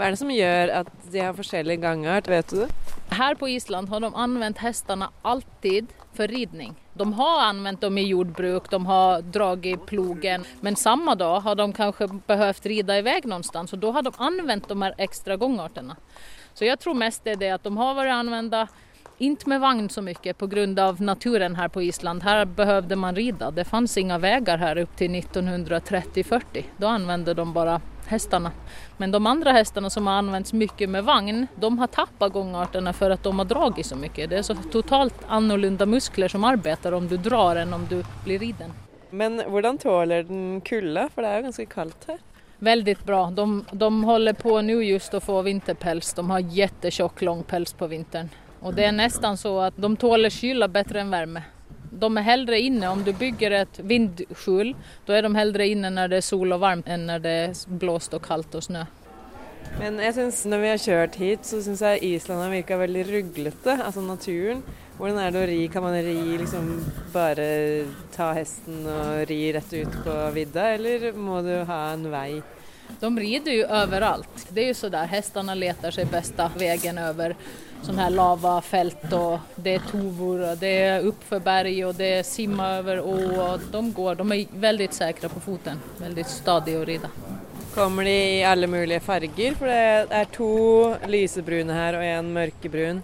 Hva 0.00 0.06
er 0.08 0.14
det 0.14 0.18
som 0.22 0.30
gjør 0.32 0.70
at 0.78 0.90
de 1.12 1.20
har 1.20 1.34
forskjellige 1.36 1.82
gangart, 1.82 2.28
vet 2.32 2.48
du 2.48 2.62
det? 2.62 2.70
Her 3.12 3.34
på 3.36 3.50
Island 3.52 3.90
har 3.92 4.00
de 4.00 4.08
anvendt 4.16 4.62
hestene 4.64 5.10
alltid 5.28 5.90
for 6.16 6.32
ridning. 6.32 6.72
De 6.96 7.04
har 7.18 7.42
anvendt 7.50 7.82
dem 7.84 7.98
i 8.00 8.06
jordbruk, 8.08 8.70
de 8.72 8.80
har 8.88 9.20
dratt 9.28 9.84
plogen, 9.90 10.46
men 10.64 10.78
samme 10.80 11.12
dag 11.20 11.42
har 11.44 11.60
de 11.60 11.66
kanskje 11.76 12.08
behøvd 12.30 12.70
ride 12.72 12.96
i 12.96 13.04
vei 13.04 13.18
noe 13.28 13.44
og 13.60 13.76
da 13.82 13.92
har 13.98 14.08
de 14.08 14.14
anvendt 14.16 14.72
de 14.72 14.78
her 14.80 14.96
ekstra 14.96 15.36
gangartene. 15.36 15.98
Så 16.56 16.64
jeg 16.64 16.80
tror 16.80 16.96
mest 16.96 17.28
det 17.28 17.36
er 17.36 17.42
det 17.44 17.52
at 17.58 17.68
de 17.68 17.76
har 17.76 17.94
vært 18.00 18.16
anvendt 18.16 18.56
ikke 19.20 19.52
med 19.52 19.60
vagn 19.60 19.92
så 19.92 20.00
mye 20.00 20.32
pga. 20.32 20.94
naturen 20.98 21.56
her 21.56 21.68
på 21.68 21.82
Island. 21.82 22.22
Her 22.22 22.46
behøvde 22.46 22.96
man 22.96 23.14
ride. 23.14 23.52
Det 23.52 23.68
fantes 23.68 23.98
ingen 23.98 24.20
veier 24.20 24.56
her 24.56 24.80
opp 24.80 24.96
til 24.96 25.10
1930-40. 25.10 26.64
Da 26.78 26.88
anvendte 26.88 27.34
de 27.34 27.44
bare 27.52 27.82
hestene. 28.10 28.50
Men 28.98 29.14
de 29.14 29.26
andre 29.26 29.54
hästarna 29.56 29.90
som 29.90 30.06
har 30.06 30.18
använts 30.18 30.52
mye 30.52 30.86
med 30.86 31.04
vagn, 31.04 31.46
de 31.56 31.78
har 31.78 31.86
tappat 31.86 32.32
gångarterna 32.32 32.92
for 32.92 33.10
at 33.10 33.22
de 33.22 33.38
har 33.38 33.48
dragit 33.48 33.86
så 33.86 33.96
mye. 33.96 34.26
Det 34.26 34.38
er 34.38 34.46
så 34.46 34.56
totalt 34.72 35.24
annorlunda 35.28 35.86
muskler 35.86 36.28
som 36.28 36.44
arbetar 36.44 36.92
om 36.92 37.08
du 37.08 37.16
drar 37.16 37.62
enn 37.62 37.74
om 37.74 37.86
du 37.90 38.02
blir 38.24 38.38
riden. 38.38 38.74
Men 39.10 39.40
hvordan 39.46 39.78
tåler 39.78 40.22
den 40.22 40.60
kulda, 40.60 41.08
for 41.14 41.22
det 41.22 41.30
er 41.30 41.40
jo 41.40 41.48
ganske 41.48 41.66
kaldt 41.66 42.10
her? 42.12 42.20
Veldig 42.60 42.96
bra. 43.06 43.30
De, 43.30 43.64
de 43.72 44.04
holder 44.04 44.36
på 44.36 44.58
nå 44.62 44.82
just 44.84 45.14
å 45.16 45.20
få 45.24 45.40
vinterpels. 45.42 46.12
De 46.14 46.26
har 46.30 46.40
jättetjock 46.40 47.22
lång 47.22 47.42
päls 47.48 47.72
på 47.72 47.88
vintern. 47.88 48.28
Og 48.60 48.74
det 48.76 48.84
er 48.84 48.92
nesten 48.92 49.38
så 49.40 49.54
at 49.70 49.78
de 49.80 49.88
tåler 49.96 50.30
kyla 50.30 50.68
bättre 50.68 51.00
enn 51.00 51.12
varme. 51.12 51.42
De 51.90 52.10
er 52.16 52.26
heller 52.26 52.56
inne. 52.58 52.90
Om 52.90 53.02
du 53.04 53.12
bygger 53.16 53.56
et 53.64 53.80
vindskjul, 53.82 54.74
da 55.06 55.16
er 55.16 55.26
de 55.26 55.34
heller 55.34 55.66
inne 55.66 55.90
når 55.94 56.12
det 56.12 56.20
er 56.20 56.28
sol 56.30 56.54
og 56.54 56.62
varmt 56.62 56.88
enn 56.90 57.08
når 57.10 57.24
det 57.26 57.36
er 57.48 57.78
blåst 57.82 58.14
og 58.14 58.22
kaldt 58.26 58.54
og 58.58 58.66
snø. 58.68 58.86
Men 59.78 59.98
jeg 60.02 60.14
synes 60.16 60.44
når 60.50 60.62
vi 60.62 60.70
har 60.70 60.82
kjørt 60.82 61.18
hit, 61.20 61.42
så 61.46 61.60
syns 61.62 61.82
jeg 61.84 62.04
Island 62.16 62.42
har 62.42 62.52
virka 62.52 62.78
veldig 62.80 63.04
ruglete. 63.10 63.76
Altså 63.76 64.02
naturen. 64.04 64.62
Hvordan 65.00 65.20
er 65.22 65.32
det 65.32 65.40
å 65.40 65.48
ri? 65.48 65.60
Kan 65.72 65.84
man 65.86 65.96
ri 66.04 66.16
liksom 66.40 66.70
bare 67.14 67.46
ta 68.12 68.32
hesten 68.36 68.82
og 68.84 69.22
ri 69.30 69.42
rett 69.56 69.70
ut 69.72 70.00
på 70.04 70.16
vidda, 70.34 70.74
eller 70.76 71.10
må 71.16 71.40
du 71.46 71.54
ha 71.68 71.80
en 71.94 72.08
vei? 72.12 72.42
De 73.00 73.08
rider 73.16 73.54
jo 73.60 73.66
overalt. 73.70 74.46
Det 74.50 74.64
er 74.64 74.72
jo 74.72 74.78
så 74.82 74.90
der 74.92 75.08
hestene 75.08 75.54
leter 75.56 75.94
seg 75.94 76.10
beste 76.12 76.50
veien 76.58 76.98
over 77.00 77.36
sånne 77.84 78.06
her 78.06 78.14
lavafelt. 78.14 79.06
og 79.12 79.54
det 79.56 79.74
er 79.78 79.86
tovor 79.90 80.44
og 80.52 80.60
det 80.60 80.72
er 80.86 81.06
oppfor 81.08 81.42
berg 81.44 81.84
og 81.88 81.94
det 81.98 82.10
er 82.18 82.26
simme 82.26 82.66
over 82.80 83.02
å 83.02 83.18
og 83.50 83.68
de 83.72 83.84
går. 83.96 84.20
De 84.20 84.38
er 84.38 84.58
veldig 84.66 84.90
sikre 84.94 85.30
på 85.32 85.44
foten. 85.44 85.80
Veldig 86.00 86.26
stadige 86.28 86.80
å 86.80 86.88
ride. 86.88 87.12
Kommer 87.74 88.04
de 88.04 88.16
i 88.40 88.42
alle 88.44 88.66
mulige 88.66 89.00
farger? 89.00 89.54
For 89.54 89.70
det 89.70 90.18
er 90.20 90.34
to 90.34 90.50
lysebrune 91.06 91.74
her 91.74 91.98
og 91.98 92.04
en 92.04 92.32
mørkebrun. 92.34 93.02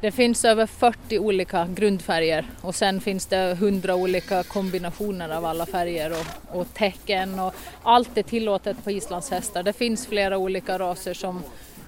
Det 0.00 0.12
finnes 0.12 0.44
over 0.44 0.66
40 0.66 1.18
ulike 1.18 1.62
grunnfarger, 1.74 2.44
og 2.62 2.74
sen 2.76 2.98
finnes 3.00 3.24
det 3.26 3.38
100 3.56 3.94
ulike 3.96 4.42
kombinasjoner 4.48 5.32
av 5.32 5.44
alle 5.48 5.64
farger 5.66 6.12
og, 6.18 6.34
og 6.52 6.68
tecken 6.76 7.32
og 7.40 7.56
alt 7.82 8.18
er 8.20 8.26
tillåtet 8.28 8.82
på 8.84 8.92
islandshester. 8.92 9.64
Det 9.64 9.72
finnes 9.72 10.04
flere 10.06 10.36
ulike 10.36 10.76
raser 10.78 11.16
som, 11.16 11.40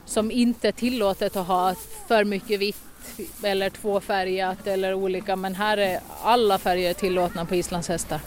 som 0.09 0.31
inte 0.31 0.73
tillåtet 0.73 1.37
att 1.37 1.47
ha 1.47 1.75
för 2.09 2.25
mycket 2.25 2.61
vitt 2.61 2.77
eller 3.43 3.71
tvåfärgat 3.71 4.67
eller 4.67 4.95
olika 4.95 5.37
men 5.37 5.55
här 5.55 5.77
är 5.77 6.01
alla 6.23 6.59
färger 6.59 6.95
tillåtna 6.95 7.45
på 7.45 7.55
islandshästar. 7.55 8.21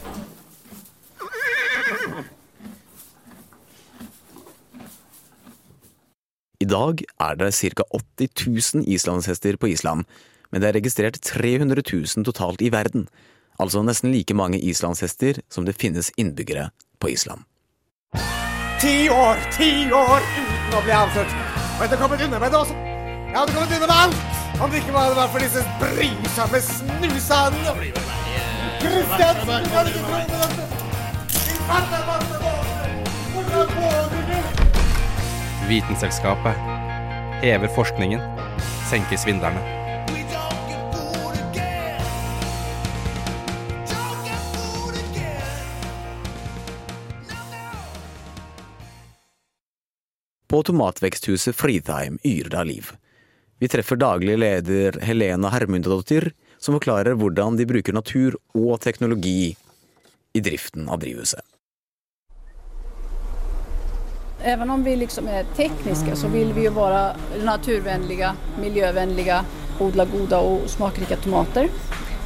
I 6.60 6.66
dag 6.66 7.04
er 7.20 7.36
det 7.36 7.52
ca 7.76 7.84
80 7.90 8.30
000 8.76 8.84
islandshester 8.88 9.56
på 9.56 9.68
Island, 9.68 10.06
men 10.50 10.62
det 10.62 10.68
er 10.70 10.74
registrert 10.74 11.22
300 11.22 11.82
000 11.94 12.26
totalt 12.26 12.62
i 12.62 12.70
verden, 12.70 13.08
altså 13.58 13.82
nesten 13.82 14.12
like 14.14 14.34
mange 14.34 14.60
islandshester 14.60 15.42
som 15.50 15.66
det 15.66 15.74
finnes 15.74 16.12
innbyggere 16.18 16.70
på 17.00 17.10
Island. 17.10 17.42
Ti 18.82 19.10
år, 19.10 19.42
ti 19.58 19.90
år 19.90 20.22
uten 20.22 20.78
å 20.78 20.86
bli 20.86 20.94
avslørt. 20.94 21.51
Og 21.78 21.82
jeg 21.82 21.90
hadde 21.90 22.02
kommet 22.02 22.22
unna 22.26 22.40
med 22.40 22.50
det 22.54 22.60
også. 22.64 22.76
Jeg 23.32 23.38
det 23.40 23.54
kommet 23.56 23.76
unna 23.76 23.88
med 23.88 23.98
alt 24.04 24.20
om 24.62 24.70
det 24.70 24.78
ikke 24.78 24.94
var, 24.94 25.16
vært 25.18 25.32
for 25.34 25.40
disse 25.42 25.62
brysomme 25.82 26.60
snusene. 26.62 27.76
Kristiansen, 28.82 29.64
du 29.66 29.70
kan 29.74 29.88
ikke 29.88 30.04
tro 30.06 30.20
på 30.30 30.38
dette. 30.44 30.64
Vitenselskapet 35.68 36.54
hever 37.42 37.68
forskningen, 37.76 38.22
senker 38.90 39.18
svindlerne. 39.18 39.81
På 50.52 50.64
tomatveksthuset 50.64 51.56
Fridheim 51.56 52.18
yrer 52.24 52.66
liv. 52.66 52.90
Vi 53.60 53.68
treffer 53.68 53.96
daglig 53.96 54.34
leder 54.38 54.98
Helena 55.02 55.50
Hermundadottir, 55.50 56.34
som 56.60 56.76
forklarer 56.76 57.16
hvordan 57.16 57.56
de 57.56 57.66
bruker 57.70 57.96
natur 57.96 58.36
og 58.52 58.82
teknologi 58.84 59.56
i 60.34 60.42
driften 60.44 60.90
av 60.90 61.00
drivhuset. 61.00 61.40
Även 64.44 64.70
om 64.70 64.84
vi 64.84 64.96
liksom 64.96 65.28
är 65.28 65.44
tekniska 65.56 66.16
så 66.16 66.28
vill 66.28 66.54
vi 66.54 66.62
ju 66.62 66.70
vara 66.70 67.16
naturvänliga, 67.46 68.36
miljövänliga, 68.62 69.46
odla 69.80 70.06
goda 70.06 70.40
och 70.40 70.70
smakrika 70.70 71.16
tomater. 71.16 71.70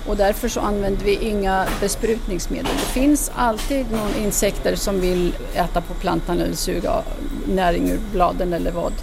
Och 0.08 0.18
därför 0.18 0.48
så 0.48 0.60
använder 0.60 1.06
vi 1.06 1.14
inga 1.14 1.66
besprutningsmedel. 1.82 2.72
Det 2.74 3.00
finns 3.00 3.32
alltid 3.36 3.86
någon 3.92 4.24
insekter 4.24 4.76
som 4.76 5.02
vill 5.02 5.36
äta 5.54 5.82
på 5.82 5.94
plantan 5.94 6.42
eller 6.42 6.56
suga 6.56 7.04
näring 7.48 7.90
ur 7.90 8.00
bladen 8.12 8.54
eller 8.54 8.72
vad. 8.72 8.94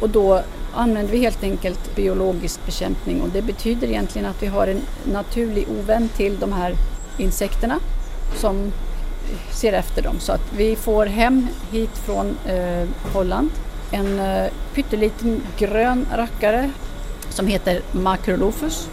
Och 0.00 0.08
då 0.10 0.42
använder 0.74 1.12
vi 1.12 1.18
helt 1.18 1.42
enkelt 1.42 1.96
biologisk 1.96 2.66
bekämpning 2.66 3.22
och 3.22 3.28
det 3.28 3.42
betyder 3.42 3.88
egentligen 3.88 4.28
att 4.28 4.42
vi 4.42 4.46
har 4.46 4.66
en 4.66 4.80
naturlig 5.12 5.66
ovän 5.80 6.08
till 6.08 6.38
de 6.40 6.52
här 6.52 6.74
insekterna 7.18 7.80
som 8.36 8.72
ser 9.50 9.72
efter 9.72 10.02
dem. 10.02 10.20
Så 10.20 10.32
att 10.32 10.52
vi 10.56 10.76
får 10.76 11.06
hem 11.06 11.48
hit 11.72 11.98
från 11.98 12.36
eh, 12.46 12.88
Holland 13.12 13.50
en 13.90 14.18
eh, 14.18 14.50
pytteliten 14.74 15.42
grön 15.58 16.06
rackare 16.12 16.70
som 17.30 17.46
heter 17.46 17.80
Macrolophus. 17.92 18.88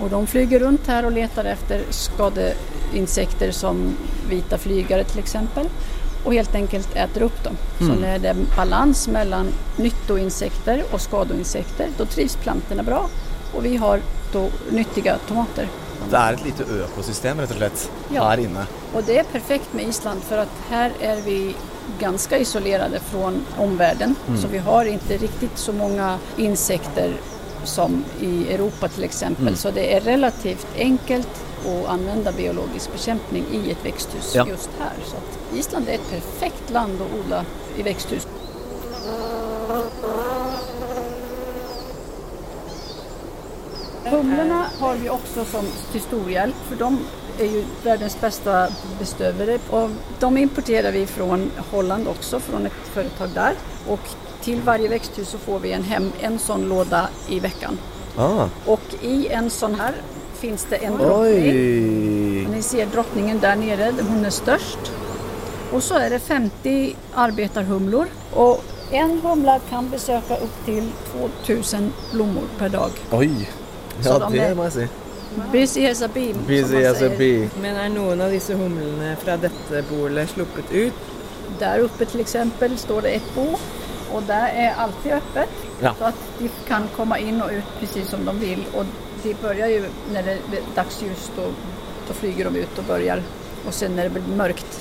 Och 0.00 0.10
de 0.10 0.26
flyger 0.26 0.60
runt 0.60 0.86
här 0.86 1.04
och 1.06 1.12
letar 1.12 1.44
efter 1.44 1.82
skadeinsekter 1.90 3.50
som 3.50 3.96
vita 4.30 4.58
flygare 4.58 5.04
till 5.04 5.18
exempel 5.18 5.68
och 6.24 6.34
helt 6.34 6.54
enkelt 6.54 6.96
äter 6.96 7.22
upp 7.22 7.44
dem. 7.44 7.56
Mm. 7.80 7.94
Så 7.94 8.00
när 8.00 8.18
det 8.18 8.28
är 8.28 8.36
balans 8.56 9.08
mellan 9.08 9.46
nyttoinsekter 9.76 10.82
och 10.92 11.00
skadeinsekter, 11.00 11.88
då 11.98 12.04
trivs 12.06 12.36
plantorna 12.36 12.82
bra 12.82 13.08
och 13.54 13.64
vi 13.64 13.76
har 13.76 14.00
då 14.32 14.48
nyttiga 14.70 15.18
tomater. 15.28 15.68
Det 16.10 16.16
er 16.16 16.36
et 16.36 16.42
lite 16.44 16.64
økosystem 16.84 17.40
rett 17.40 17.50
og 17.50 17.56
slett 17.56 17.90
Ja. 18.14 18.28
her 18.28 18.38
inne. 18.38 18.66
Och 18.94 19.02
det 19.06 19.18
är 19.18 19.24
perfekt 19.24 19.72
med 19.72 19.88
Island 19.88 20.22
för 20.22 20.38
att 20.38 20.52
här 20.70 20.92
är 21.00 21.16
vi 21.16 21.54
ganska 21.98 22.38
isolerade 22.38 23.00
från 23.00 23.46
omvärlden. 23.58 24.14
Mm. 24.28 24.40
Så 24.40 24.48
vi 24.48 24.58
har 24.58 24.84
inte 24.84 25.16
riktigt 25.16 25.58
så 25.58 25.72
många 25.72 26.18
insekter 26.36 27.12
som 27.66 28.04
i 28.20 28.52
Europa 28.54 28.86
f.eks. 28.86 29.02
exempel. 29.04 29.48
Mm. 29.54 29.56
Så 29.56 29.70
det 29.70 29.86
er 29.96 30.00
relativt 30.06 30.66
enkelt 30.76 31.42
å 31.66 31.76
anvende 31.90 32.32
biologisk 32.32 32.92
bekjempning 32.92 33.46
i 33.52 33.70
et 33.70 33.84
växthus 33.84 34.34
Ja. 34.34 34.46
just 34.46 34.70
her. 34.78 34.96
Så 35.06 35.16
Island 35.56 35.88
er 35.88 35.94
et 35.94 36.10
perfekt 36.10 36.70
land 36.70 37.00
å 37.00 37.08
odle 37.20 37.44
i 37.78 37.82
växthus. 37.82 38.26
Humlene 44.06 44.66
har 44.80 44.94
vi 44.94 45.08
også 45.10 45.44
som 45.50 45.66
til 45.92 46.00
stor 46.04 46.28
hjelp, 46.30 46.58
for 46.68 46.78
de 46.78 46.90
er 47.42 47.56
jo 47.56 47.62
verdens 47.84 48.14
beste 48.20 48.58
bestøvere. 49.00 49.58
Og 49.74 49.96
de 50.22 50.30
importerer 50.44 50.94
vi 50.94 51.02
fra 51.10 51.38
Holland 51.72 52.06
også, 52.06 52.38
fra 52.40 52.62
et 52.66 52.78
företag 52.94 53.34
der. 53.34 53.58
Och 53.88 54.14
till 54.46 54.60
varje 54.62 54.88
växthus 54.88 55.28
så 55.28 55.38
får 55.38 55.58
vi 55.58 55.72
en, 55.72 55.82
hem, 55.82 56.12
en 56.20 56.38
sån 56.38 56.68
låda 56.68 57.08
i 57.28 57.40
veckan. 57.40 57.78
Ah. 58.16 58.48
Och 58.66 58.80
i 59.02 59.28
en 59.28 59.50
sån 59.50 59.74
här 59.74 59.92
finns 60.34 60.66
det 60.70 60.76
en 60.76 60.96
drottning. 60.98 62.48
Ni 62.54 62.62
ser 62.62 62.86
drottningen 62.86 63.40
där 63.40 63.56
nere, 63.56 63.92
hon 64.08 64.24
är 64.24 64.30
störst. 64.30 64.78
Och 65.72 65.82
så 65.82 65.94
är 65.94 66.10
det 66.10 66.18
50 66.18 66.96
arbetarhumlor 67.14 68.06
och 68.34 68.64
en 68.90 69.20
humla 69.20 69.60
kan 69.70 69.90
besöka 69.90 70.36
upp 70.36 70.64
till 70.64 70.90
2000 71.46 71.92
blommor 72.12 72.44
per 72.58 72.68
dag. 72.68 72.90
Oi! 73.10 73.48
Så 74.00 74.08
Ja, 74.08 74.18
de 74.18 74.32
det 74.32 74.38
er- 74.50 74.54
må 74.54 74.62
jeg 74.62 74.72
si. 74.72 74.86
Busy 75.52 75.86
as 75.86 76.02
a 76.02 76.08
bee. 76.14 76.34
Busy 76.46 76.84
as 76.84 77.02
a 77.02 77.08
bee. 77.18 77.50
Men 77.62 77.76
er 77.76 77.88
noen 77.88 78.20
av 78.20 78.30
disse 78.30 78.54
humlene 78.54 79.16
fra 79.24 79.36
dette 79.36 79.82
bolet 79.90 80.28
sluppet 80.30 80.70
ut? 80.72 80.92
Der 81.58 81.84
oppe 81.84 82.04
f.eks. 82.04 82.14
exempel 82.20 82.78
står 82.78 83.00
det 83.00 83.14
et 83.16 83.34
bo 83.34 83.58
och 84.14 84.22
där 84.22 84.48
är 84.48 84.74
alltid 84.74 85.12
öppet. 85.12 85.48
Ja. 85.80 85.94
Så 85.98 86.04
att 86.04 86.14
de 86.38 86.48
kan 86.68 86.88
komma 86.96 87.18
in 87.18 87.42
och 87.42 87.50
ut 87.50 87.64
precis 87.80 88.08
som 88.10 88.24
de 88.24 88.38
vill. 88.38 88.64
Och 88.76 88.84
de 89.22 89.34
börjar 89.34 89.68
ju 89.68 89.84
när 90.12 90.22
det 90.22 90.30
är 90.32 90.62
dagsljus 90.74 91.30
då, 91.36 91.42
då 92.08 92.14
flyger 92.14 92.44
de 92.44 92.56
ut 92.56 92.78
och 92.78 92.84
börjar. 92.84 93.22
Och 93.66 93.74
sen 93.74 93.96
när 93.96 94.02
det 94.02 94.10
blir 94.10 94.36
mörkt 94.36 94.80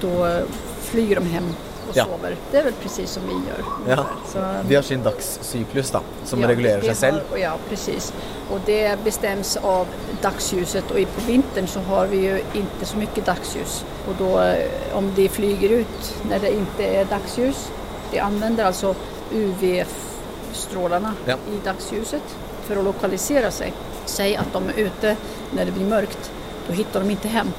då 0.00 0.26
eh, 0.26 0.42
flyger 0.80 1.14
de 1.16 1.26
hem 1.26 1.44
og 1.88 1.96
Ja. 1.96 2.04
sover. 2.04 2.34
Det 2.50 2.58
er 2.58 2.64
vel 2.64 2.72
precis 2.82 3.10
som 3.10 3.22
vi 3.28 3.34
gjør. 3.34 3.66
Ja. 3.88 4.04
Så, 4.32 4.38
De 4.68 4.74
har 4.74 4.82
sin 4.82 5.02
dagssyklus, 5.02 5.90
da, 5.90 6.00
som 6.24 6.40
Ja, 6.40 6.48
regulerer 6.48 6.82
seg 6.82 6.96
selv. 6.96 7.20
Har, 7.30 7.38
ja, 7.38 7.52
precis. 7.68 8.12
Og 8.50 8.60
det 8.66 8.98
bestemmes 9.04 9.56
av 9.56 9.86
dagsljuset 10.22 10.90
Og 10.90 11.06
på 11.14 11.24
vinteren 11.26 11.66
så 11.68 11.80
har 11.80 12.06
vi 12.06 12.24
jo 12.26 12.36
ikke 12.54 12.86
så 12.86 12.96
mye 12.98 13.24
dagsljus. 13.26 13.84
Og 14.08 14.14
då 14.18 14.40
eh, 14.40 14.96
om 14.96 15.12
de 15.16 15.28
flyger 15.28 15.70
ut 15.80 16.12
når 16.30 16.38
det 16.38 16.52
ikke 16.58 16.90
er 17.00 17.04
dagsljus, 17.04 17.68
de 18.10 18.20
använder 18.20 18.64
alltså 18.64 18.94
UV-strålarna 19.32 21.12
Ja. 21.24 21.34
i 21.34 21.64
dagsljuset 21.64 22.22
för 22.62 22.76
att 22.76 22.84
lokalisera 22.84 23.50
sig. 23.50 23.72
Säg 24.04 24.36
att 24.36 24.52
de 24.52 24.68
är 24.68 24.78
ute 24.78 25.16
när 25.50 25.64
det 25.64 25.72
blir 25.72 25.86
mörkt, 25.86 26.30
då 26.68 26.72
hittar 26.72 27.00
de 27.00 27.10
inte 27.10 27.28
hem. 27.28 27.52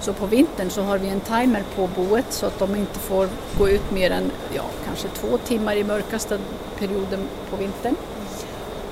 Så 0.00 0.12
på 0.12 0.26
vintern 0.26 0.70
så 0.70 0.82
har 0.82 0.98
vi 0.98 1.08
en 1.08 1.20
timer 1.20 1.62
på 1.76 1.86
boet 1.86 2.26
så 2.30 2.46
att 2.46 2.58
de 2.58 2.76
inte 2.76 2.98
får 2.98 3.28
gå 3.58 3.68
ut 3.68 3.90
mer 3.90 4.10
än 4.10 4.30
ja, 4.54 4.62
kanske 4.86 5.08
två 5.08 5.38
timmar 5.38 5.76
i 5.76 5.84
mörkaste 5.84 6.38
perioden 6.78 7.28
på 7.50 7.56
vintern. 7.56 7.96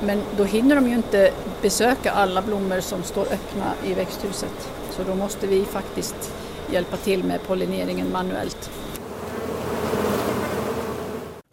Men 0.00 0.23
då 0.37 0.45
hinner 0.45 0.75
de 0.75 0.88
ju 0.88 0.95
inte 0.95 1.31
besöka 1.62 2.12
alla 2.12 2.42
blommor 2.42 2.81
som 2.81 3.02
står 3.02 3.23
öppna 3.23 3.73
i 3.87 3.95
växthuset. 3.95 4.69
Så 4.90 5.02
då 5.02 5.14
måste 5.14 5.47
vi 5.47 5.64
faktiskt 5.64 6.33
hjälpa 6.71 6.97
till 6.97 7.25
med 7.25 7.42
pollineringen 7.47 8.12
manuellt. 8.12 8.71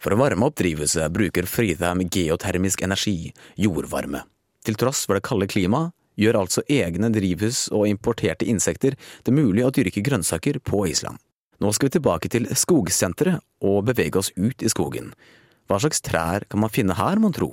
For 0.00 0.14
å 0.14 0.16
varme 0.16 0.46
opp 0.48 0.56
drivhuset 0.56 1.12
bruker 1.12 1.44
Fridheim 1.44 2.06
geotermisk 2.08 2.80
energi, 2.86 3.34
jordvarme. 3.60 4.22
Til 4.64 4.78
tross 4.80 5.02
for 5.04 5.18
det 5.18 5.26
kalde 5.28 5.48
klimaet 5.52 5.92
gjør 6.20 6.38
altså 6.40 6.64
egne 6.72 7.10
drivhus 7.12 7.66
og 7.68 7.84
importerte 7.88 8.48
insekter 8.48 8.96
det 8.96 9.34
mulig 9.36 9.66
å 9.66 9.72
dyrke 9.76 10.00
grønnsaker 10.04 10.56
på 10.64 10.86
Island. 10.88 11.20
Nå 11.60 11.72
skal 11.76 11.90
vi 11.90 11.96
tilbake 11.98 12.32
til 12.32 12.48
skogsenteret 12.56 13.44
og 13.60 13.84
bevege 13.90 14.22
oss 14.22 14.32
ut 14.40 14.64
i 14.64 14.72
skogen. 14.72 15.12
Hva 15.68 15.76
slags 15.82 16.00
trær 16.00 16.48
kan 16.48 16.64
man 16.64 16.72
finne 16.72 16.96
her, 16.96 17.20
mon 17.20 17.36
tro? 17.36 17.52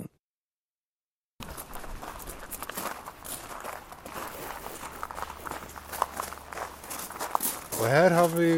Og 7.78 7.86
her 7.86 8.16
har 8.16 8.32
vi 8.32 8.54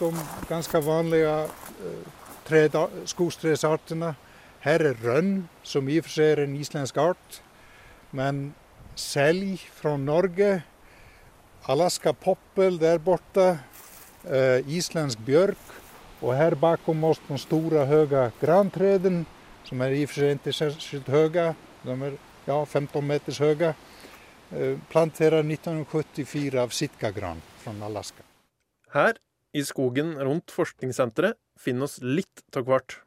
de 0.00 0.14
ganske 0.48 0.80
vanlige 0.84 1.36
skogsträdsarterna. 2.48 4.14
Her 4.66 4.82
er 4.82 4.96
rønn, 5.02 5.48
som 5.62 5.88
i 5.88 5.98
og 6.00 6.06
for 6.06 6.16
seg 6.16 6.32
er 6.32 6.44
en 6.44 6.56
islandsk 6.58 6.96
art. 6.98 7.40
Men 8.16 8.54
selg 8.98 9.60
fra 9.76 9.96
Norge, 10.00 10.64
Alaska 11.68 12.12
poppel 12.12 12.78
der 12.80 12.98
borte, 13.02 13.58
uh, 14.26 14.58
islandsk 14.66 15.22
bjørk. 15.26 15.72
Og 16.24 16.32
her 16.34 16.56
bakom 16.56 17.04
oss 17.04 17.20
de 17.28 17.38
store, 17.38 17.84
høye 17.86 18.30
granträden, 18.40 19.24
som 19.66 19.82
er 19.84 19.94
i 19.94 20.04
og 20.06 20.10
for 20.10 20.22
seg 20.22 20.38
ikke 20.38 20.54
særskilt 20.56 21.10
høye. 21.12 21.50
De 21.84 21.96
er 22.08 22.16
ja, 22.46 22.58
15 22.64 23.04
meters 23.06 23.42
høye. 23.42 23.74
Uh, 24.50 24.78
plantert 24.90 25.42
1974 25.42 26.58
av 26.62 26.74
Sitka-gran 26.74 27.42
fra 27.62 27.74
Alaska. 27.86 28.22
Her, 28.94 29.18
i 29.54 29.62
skogen 29.66 30.14
rundt 30.18 30.52
forskningssenteret, 30.54 31.38
finner 31.58 31.88
oss 31.88 31.98
litt 32.02 32.44
av 32.56 32.66
hvert. 32.68 32.98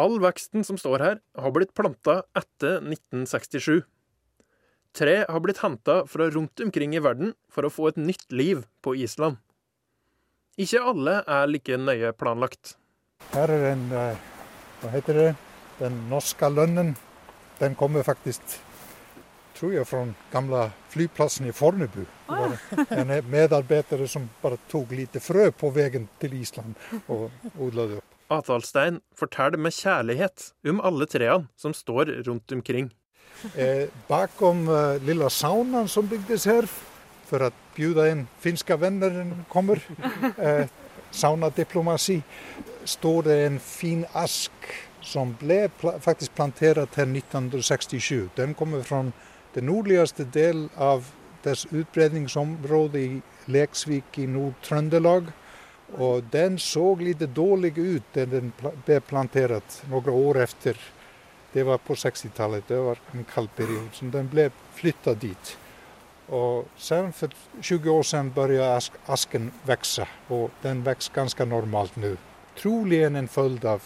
All 0.00 0.16
veksten 0.22 0.64
som 0.64 0.78
står 0.80 1.04
her, 1.04 1.18
har 1.36 1.52
blitt 1.52 1.74
planta 1.76 2.22
etter 2.38 2.80
1967. 2.80 3.82
Tre 4.96 5.16
har 5.28 5.40
blitt 5.44 5.62
henta 5.64 6.02
fra 6.08 6.28
rundt 6.32 6.60
omkring 6.60 6.96
i 6.96 7.00
verden 7.04 7.32
for 7.52 7.64
å 7.64 7.72
få 7.72 7.90
et 7.92 8.00
nytt 8.00 8.26
liv 8.32 8.64
på 8.84 8.96
Island. 9.00 9.38
Ikke 10.60 10.82
alle 10.84 11.20
er 11.24 11.48
like 11.48 11.78
nøye 11.80 12.12
planlagt. 12.16 12.74
Her 13.32 13.52
er 13.52 13.70
den 13.70 13.86
Hva 13.92 14.90
heter 14.92 15.16
det? 15.16 15.30
Den 15.78 15.96
norske 16.10 16.48
lønnen. 16.52 16.96
Den 17.60 17.76
kommer 17.78 18.04
faktisk 18.04 18.42
tror 19.62 19.74
jeg 19.76 19.86
fra 19.86 20.00
den 20.02 20.14
gamle 20.32 20.62
flyplassen 20.90 21.46
i 21.46 21.52
Fornebu. 21.54 22.00
Det 22.02 22.88
var 22.90 23.02
en 23.04 23.28
medarbeider 23.30 24.00
som 24.10 24.24
bare 24.42 24.58
tok 24.72 24.90
lite 24.98 25.22
frø 25.22 25.52
på 25.54 25.70
veien 25.70 26.08
til 26.18 26.34
Island 26.40 26.74
og 27.06 27.28
odla 27.54 27.86
det 27.86 28.00
opp. 28.00 28.16
Atalstein 28.32 28.98
forteller 29.14 29.60
med 29.62 29.76
kjærlighet 29.76 30.48
om 30.66 30.82
alle 30.82 31.06
trærne 31.06 31.46
som 31.54 31.76
står 31.76 32.10
rundt 32.26 32.50
omkring. 32.52 32.90
Eh, 33.54 33.86
bakom 34.08 34.66
eh, 34.66 34.98
lilla 35.06 35.30
saunaen 35.30 35.86
som 35.88 36.10
bygdes 36.10 36.48
her, 36.50 36.66
for 37.30 37.46
å 37.46 37.54
bjuda 37.76 38.10
inn 38.10 38.26
finske 38.42 38.74
venner 38.80 39.22
når 39.22 39.46
kommer, 39.52 39.82
eh, 40.36 40.66
saunadiplomasi, 41.14 42.18
står 42.84 43.28
det 43.28 43.42
en 43.46 43.62
fin 43.62 44.06
ask 44.14 44.72
som 45.06 45.36
ble 45.38 45.68
pla 45.78 45.98
faktisk 46.02 46.34
plantert 46.34 46.82
til 46.94 47.14
1967. 47.14 48.30
Den 48.36 48.54
kommer 48.58 48.82
fra 48.86 49.04
det 49.54 49.64
nordligste 49.64 50.24
del 50.24 50.68
av 50.76 51.06
dets 51.42 51.66
utbredningsområde 51.70 52.98
i 52.98 53.20
Leksvik 53.52 54.18
i 54.18 54.26
Nord-Trøndelag. 54.30 55.32
Og 56.00 56.24
den 56.32 56.56
så 56.62 56.94
litt 56.96 57.20
dårlig 57.36 57.74
ut 57.76 58.14
da 58.14 58.24
den 58.24 58.52
ble 58.56 59.00
plantert 59.04 59.82
noen 59.90 60.12
år 60.14 60.44
etter. 60.46 60.78
Det 61.52 61.66
var 61.68 61.82
på 61.84 61.94
60-tallet, 61.98 62.64
det 62.68 62.78
var 62.80 63.00
en 63.12 63.26
kald 63.28 63.50
periode. 63.56 63.90
Så 63.92 64.08
den 64.08 64.30
ble 64.32 64.48
flytta 64.78 65.12
dit. 65.20 65.56
Og 66.32 66.70
sen 66.80 67.12
for 67.12 67.34
20 67.60 67.90
år 67.92 68.08
siden 68.08 68.32
begynte 68.32 68.96
asken 69.12 69.50
vokse, 69.68 70.06
og 70.32 70.48
den 70.62 70.80
vokser 70.86 71.12
ganske 71.18 71.44
normalt 71.44 71.98
nå. 72.00 72.14
Trolig 72.56 73.02
en 73.04 73.28
følge 73.28 73.76
av 73.76 73.84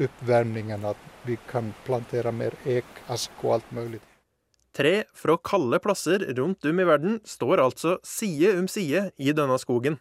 oppvarmingen, 0.00 0.88
at 0.88 0.96
vi 1.28 1.36
kan 1.50 1.74
plantere 1.84 2.32
mer 2.32 2.56
ek, 2.64 3.04
ask 3.12 3.44
og 3.44 3.58
alt 3.58 3.72
mulig. 3.76 4.00
Tre 4.76 5.06
fra 5.16 5.38
kalde 5.40 5.78
plasser 5.80 6.20
rundt 6.36 6.66
om 6.68 6.80
i 6.80 6.84
verden 6.84 7.16
står 7.24 7.62
altså 7.62 7.96
side 8.04 8.52
om 8.58 8.66
side 8.68 9.06
i 9.16 9.32
denne 9.32 9.56
skogen. 9.62 9.96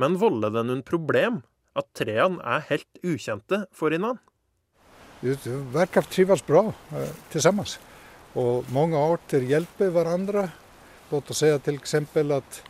Men 0.00 0.18
volder 0.18 0.50
det 0.50 0.64
noen 0.66 0.82
problem 0.82 1.42
at 1.78 1.86
trærne 1.96 2.42
er 2.42 2.66
helt 2.72 3.04
ukjente 3.06 3.62
for 3.76 3.94
hverandre? 3.94 4.18
Verker 5.22 6.08
trives 6.10 6.42
bra 6.42 6.64
eh, 6.98 7.38
sammen. 7.38 7.68
Og 8.34 8.66
mange 8.74 8.98
arter 8.98 9.44
hjelper 9.46 9.92
hverandre. 9.94 10.48
Låt 11.12 11.30
oss 11.30 11.44
si 11.44 11.52
f.eks. 11.52 11.94
at 12.34 12.60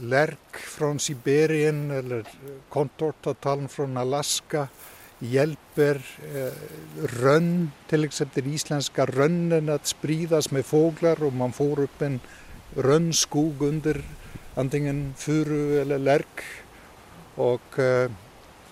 lerk 0.00 0.62
fra 0.70 0.92
Sibirien 1.02 1.90
eller 1.90 2.24
kontortatallen 2.72 3.68
fra 3.68 3.88
Alaska 4.00 4.68
hjelper 5.22 6.00
eh, 6.26 6.64
til 7.88 8.06
eksempel 8.06 8.48
isländska 8.54 9.06
rønnene, 9.12 9.78
å 9.78 9.86
sprides 9.88 10.50
med 10.52 10.66
fugler, 10.66 11.20
og 11.22 11.36
man 11.36 11.54
får 11.54 11.84
opp 11.86 12.02
en 12.02 12.20
rønnskog 12.76 13.62
under 13.62 14.00
antingen 14.58 15.12
furu 15.18 15.80
eller 15.80 16.02
lerk. 16.02 16.44
Og 17.40 17.80
eh, 17.82 18.10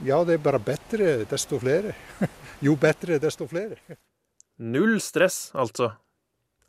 ja, 0.06 0.22
det 0.26 0.38
er 0.38 0.44
bare 0.44 0.62
bedre 0.62 1.24
desto 1.30 1.58
flere. 1.62 1.94
jo 2.66 2.76
bedre, 2.76 3.20
desto 3.22 3.46
flere. 3.50 3.78
Null 4.62 5.00
stress, 5.00 5.50
altså. 5.54 5.92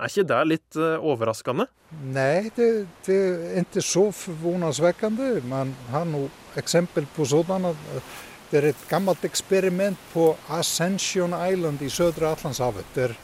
Er 0.02 0.10
ikke 0.10 0.26
det 0.28 0.40
litt 0.50 0.78
uh, 0.82 0.98
overraskende? 1.06 1.68
Nei, 2.12 2.50
det, 2.58 2.68
det, 3.06 3.18
er 3.54 3.62
ikke 3.62 3.84
så 3.86 4.08
forvånansvekkende. 4.18 5.36
Man 5.48 5.74
har 5.94 6.08
noe 6.10 6.32
eksempel 6.60 7.06
på 7.14 7.28
sånne. 7.30 7.72
Det 8.54 8.60
er 8.62 8.68
et 8.70 8.82
gammelt 8.86 9.24
eksperiment 9.26 9.98
på 10.12 10.28
Ascension 10.54 11.32
Island 11.34 11.82
i 11.82 11.88
södra 11.90 12.36
Atlantshavet. 12.36 12.86
Der 12.94 13.16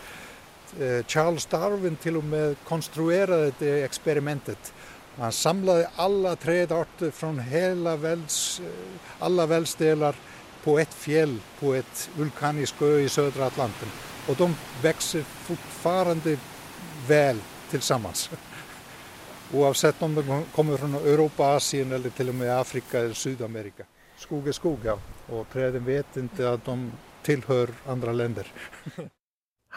eh, 0.79 1.03
Charles 1.05 1.45
Darwin 1.45 1.99
til 2.01 2.17
og 2.17 2.23
med 2.25 2.55
konstruerte 2.65 3.51
det 3.59 3.83
eksperimentet. 3.83 4.71
Han 5.19 5.31
samlade 5.31 5.89
alla 5.97 6.35
trädarter 6.35 7.11
från 7.11 7.39
hela 7.39 7.95
världs, 7.95 8.61
alla 9.19 9.45
världsdelar 9.45 10.15
på 10.63 10.79
ett 10.79 10.93
fjäll 10.93 11.37
på 11.59 11.73
ett 11.73 12.09
vulkaniskt 12.17 12.81
ö 12.81 12.99
i 12.99 13.09
södra 13.09 13.45
Atlanten. 13.45 13.89
Och 14.27 14.35
de 14.35 14.55
växer 14.81 15.21
fortfarande 15.21 16.37
väl 17.07 17.37
tillsammans. 17.69 18.29
Oavsett 19.53 20.01
om 20.01 20.15
de 20.15 20.43
kommer 20.55 20.77
från 20.77 20.95
Europa, 20.95 21.55
Asien 21.55 21.91
eller 21.91 22.09
till 22.09 22.29
och 22.29 22.35
med 22.35 22.59
Afrika 22.59 22.99
eller 22.99 23.13
Sydamerika. 23.13 23.83
Skog 24.19 24.49
er 24.51 24.55
skog, 24.55 24.83
ja. 24.83 24.97
Og 25.31 25.47
trærne 25.53 25.79
vet 25.85 26.17
ikke 26.19 26.51
at 26.51 26.65
de 26.65 26.91
tilhører 27.23 27.71
andre 27.87 28.15
länder. 28.15 28.49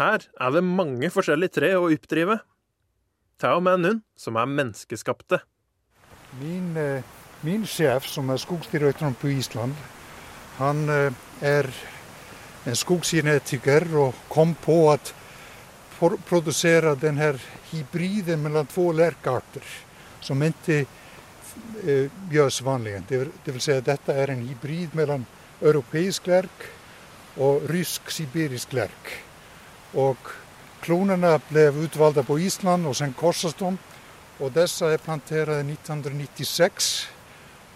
Her 0.00 0.24
er 0.40 0.50
det 0.55 0.64
mange 0.64 1.11
forskjellige 1.12 1.59
tre 1.61 1.74
å 1.78 1.87
oppdrive. 1.92 2.40
Ta 3.38 3.55
med 3.61 3.83
noen 3.83 4.00
som 4.18 4.38
er 4.40 4.50
menneskeskapte. 4.50 5.42
Min, 6.40 6.72
eh, 6.81 7.05
min 7.44 7.66
sjef, 7.68 8.07
som 8.09 8.31
er 8.33 8.40
skogsdirektøren 8.40 9.14
på 9.20 9.31
Island, 9.35 9.76
han 10.59 10.88
eh, 10.88 11.12
er 11.44 11.68
en 12.66 12.78
skogsgenetiker 12.78 13.87
og 13.98 14.16
kom 14.33 14.55
på 14.55 14.78
at 14.92 15.12
produsere 16.26 16.96
denne 16.98 17.35
hybriden 17.70 18.42
mellom 18.42 18.66
to 18.70 18.88
lerkearter, 18.96 19.62
som 20.22 20.42
ikke 20.42 20.87
gjøres 22.33 22.61
eh, 22.61 22.67
vanlig. 22.67 22.95
Det, 23.09 23.25
det 23.45 23.55
vil 23.55 23.65
si 23.65 23.75
at 23.75 23.87
dette 23.87 24.15
er 24.15 24.33
en 24.33 24.45
hybrid 24.47 24.97
mellom 24.99 25.27
europeisk 25.62 26.27
lerk 26.31 26.67
og 27.41 27.67
rysk-sibirisk 27.71 28.75
lerk. 28.77 29.12
Og 29.95 30.17
klonene 30.83 31.37
ble 31.49 31.69
utvalgt 31.85 32.25
på 32.27 32.38
Island, 32.43 32.87
og 32.87 32.97
sen 32.97 33.15
korses 33.17 33.55
de. 33.59 33.73
Og 34.43 34.55
disse 34.55 34.88
er 34.88 35.03
plantert 35.03 35.53
i 35.55 35.62
1996. 35.62 36.93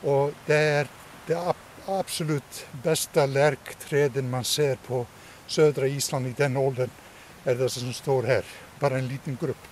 Og 0.06 0.34
det 0.46 0.60
er 0.80 0.90
det 1.28 1.38
absolutt 1.86 2.64
beste 2.84 3.26
lerktreet 3.30 4.18
man 4.24 4.44
ser 4.44 4.76
på 4.86 5.04
sødre 5.48 5.88
Island 5.90 6.26
i 6.26 6.34
den 6.36 6.56
alderen, 6.56 6.90
er 7.44 7.54
det 7.54 7.70
som 7.70 7.92
står 7.92 8.26
her. 8.26 8.44
Bare 8.80 8.98
en 8.98 9.08
liten 9.08 9.38
gruppe. 9.40 9.70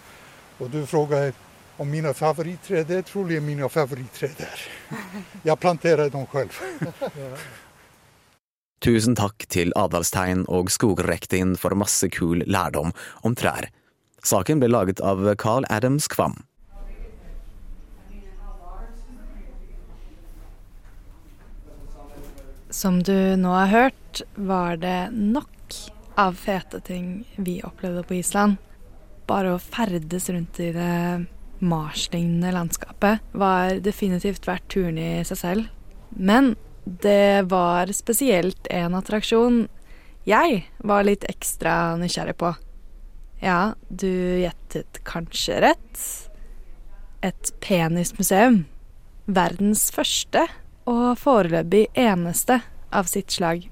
Og 0.61 0.71
du 0.71 0.85
spør 0.87 1.33
og 1.79 1.87
mine 1.91 2.15
favoritttrær, 2.15 2.85
det 2.87 3.01
er 3.01 3.07
trolig 3.09 3.41
mine 3.43 3.69
favoritttrær 3.71 4.35
der. 4.39 4.65
Jeg 5.45 5.59
planterer 5.59 6.11
dem 6.13 6.27
selv. 6.33 6.51
Tusen 8.85 9.17
takk 9.17 9.47
til 9.49 9.73
Adalstein 9.81 10.45
og 10.53 10.69
Skogrektin 10.71 11.55
for 11.57 11.75
masse 11.79 12.11
kul 12.13 12.45
lærdom 12.45 12.93
om 13.25 13.35
trær. 13.35 13.71
Saken 14.25 14.61
ble 14.61 14.69
laget 14.69 15.01
av 15.01 15.25
Carl 15.41 15.65
Adams 15.73 16.09
Kvam. 16.13 16.37
Som 22.75 23.03
du 23.07 23.15
nå 23.39 23.53
har 23.55 23.71
hørt, 23.71 24.23
var 24.35 24.77
det 24.83 25.15
nok 25.15 25.77
av 26.21 26.35
fete 26.35 26.81
ting 26.85 27.23
vi 27.37 27.61
opplevde 27.63 28.03
på 28.05 28.19
Island. 28.19 28.59
Bare 29.31 29.55
å 29.55 29.63
ferdes 29.63 30.27
rundt 30.29 30.59
i 30.61 30.73
det 30.75 30.95
marslignende 31.59 32.53
landskapet 32.55 33.23
var 33.33 33.81
definitivt 33.85 34.49
verdt 34.49 34.69
turen 34.73 34.99
i 34.99 35.25
seg 35.27 35.40
selv. 35.40 35.71
Men 36.11 36.55
det 36.85 37.47
var 37.51 37.93
spesielt 37.97 38.69
en 38.71 38.97
attraksjon 38.99 39.64
jeg 40.25 40.62
var 40.81 41.05
litt 41.05 41.27
ekstra 41.29 41.97
nysgjerrig 42.01 42.37
på. 42.40 42.55
Ja, 43.45 43.75
du 43.88 44.40
gjettet 44.40 45.03
kanskje 45.05 45.61
rett. 45.67 46.05
Et 47.25 47.53
penismuseum. 47.64 48.62
Verdens 49.25 49.90
første 49.93 50.47
og 50.88 51.19
foreløpig 51.21 51.87
eneste 51.97 52.61
av 52.93 53.09
sitt 53.09 53.33
slag. 53.37 53.67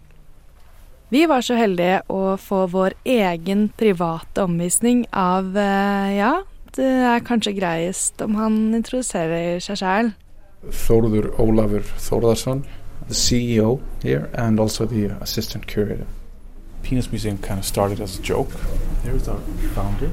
Vi 1.12 1.26
var 1.28 1.44
så 1.44 1.56
heldige 1.56 2.00
å 2.12 2.36
få 2.40 2.66
vår 2.72 2.96
egen 3.04 3.66
private 3.76 4.46
omvisning 4.46 5.04
av 5.12 5.56
eh, 5.60 6.12
Ja, 6.16 6.32
det 6.76 6.88
er 6.88 7.24
kanskje 7.26 7.52
greiest 7.58 8.22
om 8.24 8.34
han 8.38 8.74
introduserer 8.74 9.60
seg 9.60 9.80
sjæl. 9.80 10.12
Þórður 10.62 11.32
Ólafur 11.42 11.84
Þórðarsson, 11.98 12.64
the 13.08 13.14
CEO 13.14 13.80
here 14.02 14.30
and 14.34 14.60
also 14.60 14.86
the 14.86 15.10
assistant 15.20 15.66
curator. 15.66 16.06
Penis 16.82 17.10
Museum 17.10 17.38
kind 17.38 17.58
of 17.58 17.66
started 17.66 18.00
as 18.00 18.18
a 18.18 18.22
joke. 18.22 18.54
There's 19.04 19.28
our 19.28 19.40
founder. 19.74 20.10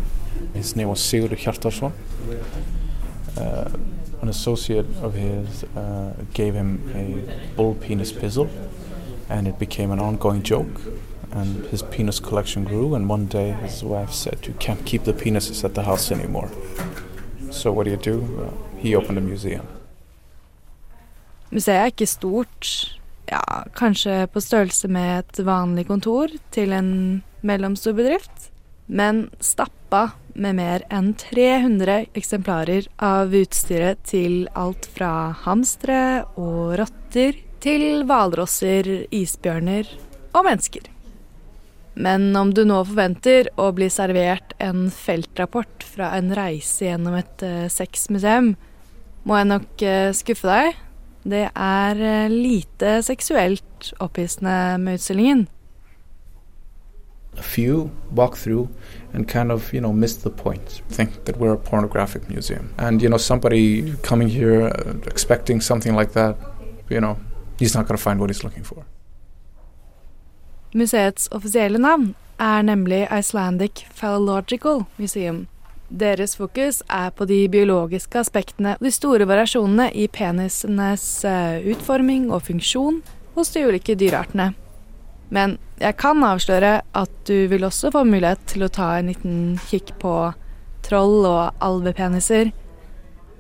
His 0.54 0.76
name 0.76 0.90
was 0.90 1.00
Sigurður 1.00 1.38
Hjartarsson. 1.38 1.92
Uh, 3.38 3.70
an 4.22 4.30
associate 4.30 4.86
of 5.02 5.14
his 5.14 5.64
uh, 5.76 6.14
gave 6.34 6.54
him 6.54 6.82
a 6.94 7.56
bull 7.56 7.76
penis 7.76 8.12
pizzle, 8.12 8.50
and 9.30 9.48
it 9.48 9.58
became 9.60 9.92
an 9.92 10.00
ongoing 10.00 10.44
joke. 10.44 10.82
And 11.32 11.66
his 11.68 11.84
penis 11.84 12.20
collection 12.20 12.64
grew, 12.64 12.96
and 12.96 13.10
one 13.10 13.26
day 13.26 13.52
his 13.52 13.84
wife 13.84 14.12
said, 14.12 14.48
You 14.48 14.54
can't 14.60 14.84
keep 14.86 15.04
the 15.04 15.14
penises 15.14 15.64
at 15.64 15.76
the 15.76 15.84
house 15.84 16.12
anymore. 16.12 16.50
So, 17.52 17.72
what 17.72 17.86
do 17.86 17.92
you 17.92 17.98
do? 17.98 18.20
Well, 18.20 18.54
he 18.78 18.96
opened 18.96 19.18
a 19.18 19.22
museum. 19.22 19.66
Museet 21.50 21.82
er 21.82 21.92
ikke 21.92 22.08
stort. 22.08 22.68
Ja, 23.30 23.42
kanskje 23.78 24.28
på 24.34 24.42
størrelse 24.42 24.90
med 24.90 25.20
et 25.20 25.42
vanlig 25.46 25.88
kontor 25.88 26.34
til 26.54 26.74
en 26.74 26.92
mellomstor 27.42 27.94
bedrift. 27.98 28.50
Men 28.86 29.28
stappa 29.40 30.12
med 30.34 30.58
mer 30.58 30.86
enn 30.94 31.12
300 31.18 32.08
eksemplarer 32.18 32.88
av 32.98 33.34
utstyret 33.38 34.02
til 34.10 34.48
alt 34.58 34.90
fra 34.96 35.32
hamstere 35.46 36.24
og 36.42 36.78
rotter 36.82 37.38
til 37.62 38.06
hvalrosser, 38.10 38.90
isbjørner 39.14 39.90
og 40.34 40.46
mennesker. 40.48 40.90
Men 42.00 42.32
om 42.40 42.54
du 42.56 42.62
nå 42.64 42.78
forventer 42.88 43.50
å 43.60 43.74
bli 43.76 43.90
servert 43.92 44.54
en 44.64 44.88
feltrapport 44.94 45.84
fra 45.84 46.14
en 46.16 46.32
reise 46.36 46.86
gjennom 46.88 47.18
et 47.20 47.44
uh, 47.44 47.66
sexmuseum, 47.68 48.54
må 49.28 49.36
jeg 49.36 49.48
nok 49.50 49.84
uh, 49.84 50.12
skuffe 50.16 50.48
deg. 50.48 50.78
Det 51.28 51.42
er 51.52 52.00
uh, 52.00 52.32
lite 52.32 53.02
seksuelt 53.04 53.92
opphissende 54.00 54.78
med 54.80 55.02
utstillingen. 55.02 55.48
A 57.36 57.44
few 57.44 57.90
walk 58.16 58.38
through 58.38 58.70
and 59.14 59.28
kind 59.28 59.52
of, 59.52 59.74
you 59.74 59.82
know, 59.82 59.92
miss 59.92 60.16
the 60.24 60.30
point. 60.30 60.82
Think 60.90 61.26
that 61.26 61.36
we're 61.36 61.54
a 61.54 61.58
pornographic 61.58 62.30
museum. 62.30 62.72
And, 62.78 63.02
you 63.02 63.10
know, 63.10 63.18
somebody 63.18 63.94
coming 64.04 64.30
here 64.30 64.72
uh, 64.72 64.96
expecting 65.06 65.60
something 65.60 65.96
like 65.96 66.14
that, 66.14 66.38
you 66.90 67.02
know, 67.02 67.18
he's 67.60 67.76
not 67.76 67.88
going 67.88 67.98
to 67.98 68.04
find 68.04 68.22
what 68.22 68.30
he's 68.30 68.46
looking 68.46 68.64
for. 68.64 68.86
Museets 70.72 71.30
offisielle 71.32 71.80
navn 71.82 72.12
er 72.38 72.62
nemlig 72.64 73.08
Icelandic 73.10 73.86
Phallological 73.98 74.84
Museum. 74.98 75.48
Deres 75.90 76.36
fokus 76.38 76.84
er 76.88 77.10
på 77.10 77.26
de 77.26 77.48
biologiske 77.50 78.20
aspektene 78.22 78.76
og 78.78 78.86
de 78.86 78.92
store 78.94 79.26
variasjonene 79.26 79.88
i 79.98 80.06
penisenes 80.14 81.08
eh, 81.26 81.66
utforming 81.74 82.30
og 82.30 82.46
funksjon 82.46 83.02
hos 83.34 83.50
de 83.56 83.66
ulike 83.66 83.98
dyreartene. 83.98 84.52
Men 85.34 85.58
jeg 85.82 85.98
kan 85.98 86.22
avsløre 86.26 86.76
at 86.86 87.18
du 87.26 87.50
vil 87.50 87.66
også 87.66 87.90
få 87.96 88.06
mulighet 88.06 88.46
til 88.54 88.68
å 88.68 88.70
ta 88.70 88.94
en 89.00 89.10
liten 89.10 89.42
kikk 89.72 89.96
på 90.02 90.16
troll 90.86 91.26
og 91.26 91.66
alvepeniser, 91.66 92.54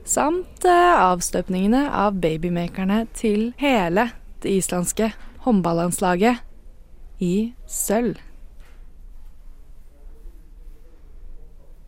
samt 0.02 0.65
eh, 0.65 0.98
avstøpningene 0.98 1.86
av 1.94 2.18
babymakerne 2.18 3.04
til 3.13 3.52
hele 3.62 4.10
det 4.42 4.58
islandske 4.63 5.13
håndballandslaget 5.46 6.49
i 7.19 7.51
sølv. 7.67 8.17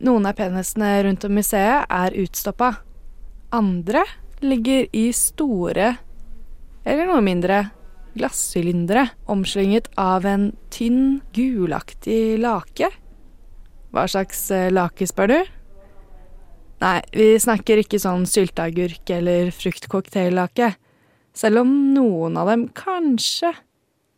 Noen 0.02 0.26
av 0.26 0.34
penisene 0.34 0.96
rundt 1.06 1.24
om 1.28 1.36
museet 1.38 1.86
er 1.86 2.16
utstoppa. 2.18 2.72
Andre 3.54 4.02
ligger 4.42 4.88
i 4.98 5.04
store, 5.14 5.92
eller 6.82 7.06
noe 7.06 7.22
mindre, 7.22 7.60
glassylindere 8.18 9.06
omslynget 9.30 9.88
av 10.00 10.26
en 10.26 10.50
tynn, 10.74 11.20
gulaktig 11.32 12.40
lake. 12.42 12.90
Hva 13.92 14.06
slags 14.10 14.48
eh, 14.50 14.72
lake, 14.72 15.06
spør 15.06 15.30
du? 15.30 15.38
Nei, 16.82 16.98
vi 17.14 17.28
snakker 17.38 17.78
ikke 17.78 18.00
sånn 18.02 18.24
sylteagurk 18.26 19.12
eller 19.14 19.52
fruktcocktaillake, 19.54 20.72
selv 21.32 21.62
om 21.62 21.70
noen 21.94 22.34
av 22.40 22.50
dem 22.50 22.66
kanskje 22.74 23.52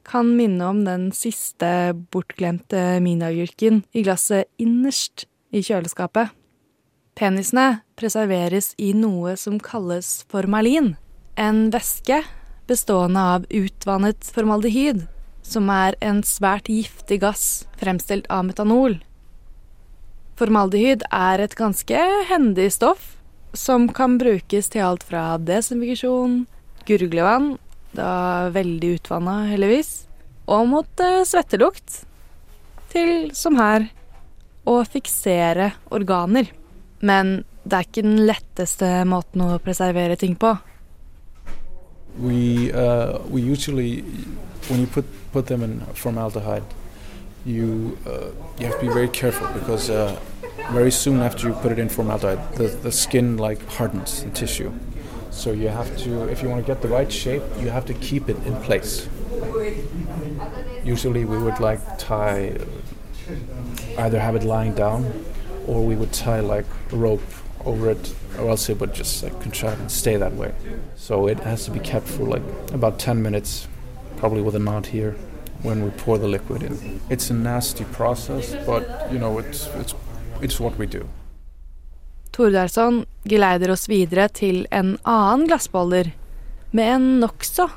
kan 0.05 0.35
minne 0.37 0.67
om 0.69 0.85
den 0.87 1.09
siste 1.17 1.95
bortglemte 2.12 3.01
minagurken 3.05 3.83
i 3.93 4.05
glasset 4.05 4.51
innerst 4.61 5.27
i 5.55 5.62
kjøleskapet. 5.64 6.33
Penisene 7.14 7.85
preserveres 7.99 8.73
i 8.77 8.90
noe 8.97 9.37
som 9.38 9.61
kalles 9.62 10.25
formalin, 10.31 10.95
en 11.38 11.69
væske 11.75 12.21
bestående 12.69 13.23
av 13.37 13.45
utvannet 13.55 14.31
formaldehyd, 14.35 15.05
som 15.45 15.69
er 15.71 15.97
en 16.03 16.23
svært 16.27 16.71
giftig 16.73 17.21
gass 17.23 17.67
fremstilt 17.79 18.27
av 18.33 18.47
metanol. 18.49 18.99
Formaldehyd 20.40 21.05
er 21.14 21.45
et 21.45 21.55
ganske 21.55 22.07
hendig 22.31 22.73
stoff 22.75 23.12
som 23.55 23.87
kan 23.95 24.19
brukes 24.19 24.73
til 24.73 24.83
alt 24.83 25.05
fra 25.07 25.37
desinfeksjon, 25.38 26.43
gurglevann, 26.88 27.55
da 27.97 28.51
veldig 28.55 28.97
utvanna 28.99 29.45
heldigvis, 29.51 29.93
og 30.51 30.69
mot 30.69 31.01
eh, 31.03 31.23
svettelukt, 31.29 32.03
til, 32.93 33.31
som 33.35 33.57
her, 33.59 33.89
å 34.65 34.79
fiksere 34.89 35.73
organer. 35.95 36.51
Men 37.05 37.43
det 37.65 37.77
er 37.77 37.89
ikke 37.89 38.05
den 38.05 38.23
letteste 38.29 38.91
måten 39.09 39.45
å 39.45 39.59
preservere 39.63 40.17
ting 40.21 40.37
på. 40.41 40.55
We 42.21 42.71
uh, 42.71 43.19
we 43.29 43.43
usually 43.43 44.05
when 44.69 44.87
formaldehyde, 45.95 46.65
you 47.45 47.99
uh, 48.07 48.31
you 48.59 48.67
have 48.67 48.79
to 48.81 48.87
be 48.87 48.93
very 48.93 49.09
careful 49.09 49.49
because 49.53 49.91
uh, 49.91 50.17
very 50.73 50.93
soon 50.93 51.21
after 51.21 51.49
you 51.49 51.55
put 51.55 51.73
it 51.73 51.79
in 51.79 51.89
formaldehyde, 51.89 52.41
the 52.55 52.69
the 52.83 52.93
skin 52.93 53.37
like 53.37 53.61
hardens 53.69 54.23
the 54.23 54.31
tissue. 54.31 54.71
So 55.35 55.53
you 55.53 55.68
have 55.68 55.94
to, 55.99 56.29
if 56.29 56.42
you 56.42 56.49
want 56.49 56.64
to 56.64 56.66
get 56.66 56.81
the 56.81 56.88
right 56.88 57.11
shape, 57.11 57.42
you 57.59 57.68
have 57.68 57.85
to 57.87 57.94
keep 57.94 58.29
it 58.29 58.37
in 58.47 58.57
place. 58.62 59.09
Usually 60.85 61.25
we 61.25 61.37
would 61.37 61.59
like 61.61 61.81
tie, 61.99 62.57
either 63.99 64.20
have 64.20 64.37
it 64.37 64.44
lying 64.44 64.75
down, 64.75 65.25
or 65.66 65.85
we 65.85 65.97
would 65.97 66.12
tie 66.12 66.40
like 66.40 66.64
a 66.92 66.97
rope 66.97 67.20
over 67.64 67.90
it, 67.90 68.14
or 68.38 68.49
else 68.49 68.68
it 68.70 68.79
would 68.81 68.94
just 68.94 69.23
like 69.23 69.38
contract 69.40 69.81
and 69.81 69.90
stay 69.90 70.16
that 70.16 70.33
way. 70.35 70.55
So 70.97 71.27
it 71.27 71.40
has 71.40 71.64
to 71.64 71.73
be 71.73 71.81
kept 71.81 72.07
for 72.07 72.25
like 72.25 72.42
about 72.73 72.99
10 72.99 73.20
minutes, 73.20 73.66
probably 74.16 74.40
with 74.40 74.55
a 74.55 74.61
knot 74.61 74.87
here, 74.87 75.16
when 75.62 75.85
we 75.85 75.90
pour 75.90 76.16
the 76.16 76.29
liquid 76.29 76.62
in. 76.62 77.01
It's 77.11 77.29
a 77.29 77.35
nasty 77.35 77.85
process, 77.85 78.55
but 78.64 79.12
you 79.12 79.18
know 79.18 79.38
it's 79.38 79.66
it's 79.66 79.94
it's 80.40 80.61
what 80.61 80.79
we 80.79 80.87
do. 80.87 81.09
Tordarsson 82.35 83.05
geleider 83.31 83.70
oss 83.70 83.87
videre 83.88 84.27
til 84.35 84.64
en 84.75 84.97
annen 85.07 85.47
glassbeholder 85.47 86.11
med 86.75 86.94
en 86.97 87.05
nokså 87.23 87.68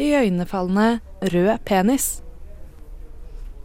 iøynefallende 0.00 1.00
rød 1.34 1.58
penis. 1.68 2.22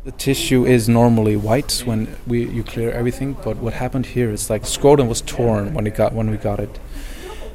The 0.04 0.12
tissue 0.18 0.66
is 0.66 0.90
normally 0.90 1.36
white 1.36 1.86
when 1.86 2.08
we 2.28 2.40
you 2.40 2.64
clear 2.64 2.90
everything, 2.90 3.38
but 3.44 3.58
what 3.58 3.74
happened 3.74 4.06
here 4.08 4.34
is 4.34 4.50
like 4.50 4.66
scrotum 4.66 5.08
was 5.08 5.22
torn 5.22 5.74
when 5.74 5.86
got 5.92 6.14
when 6.14 6.32
we 6.32 6.38
got 6.38 6.60
it, 6.60 6.82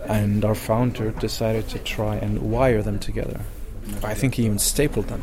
and 0.08 0.44
our 0.44 0.54
founder 0.54 1.10
decided 1.20 1.68
to 1.68 1.78
try 1.78 2.14
and 2.16 2.38
wire 2.38 2.82
them 2.82 2.98
together. 2.98 3.40
I 4.04 4.14
think 4.14 4.34
he 4.34 4.44
even 4.44 4.58
stapled 4.58 5.08
them. 5.08 5.22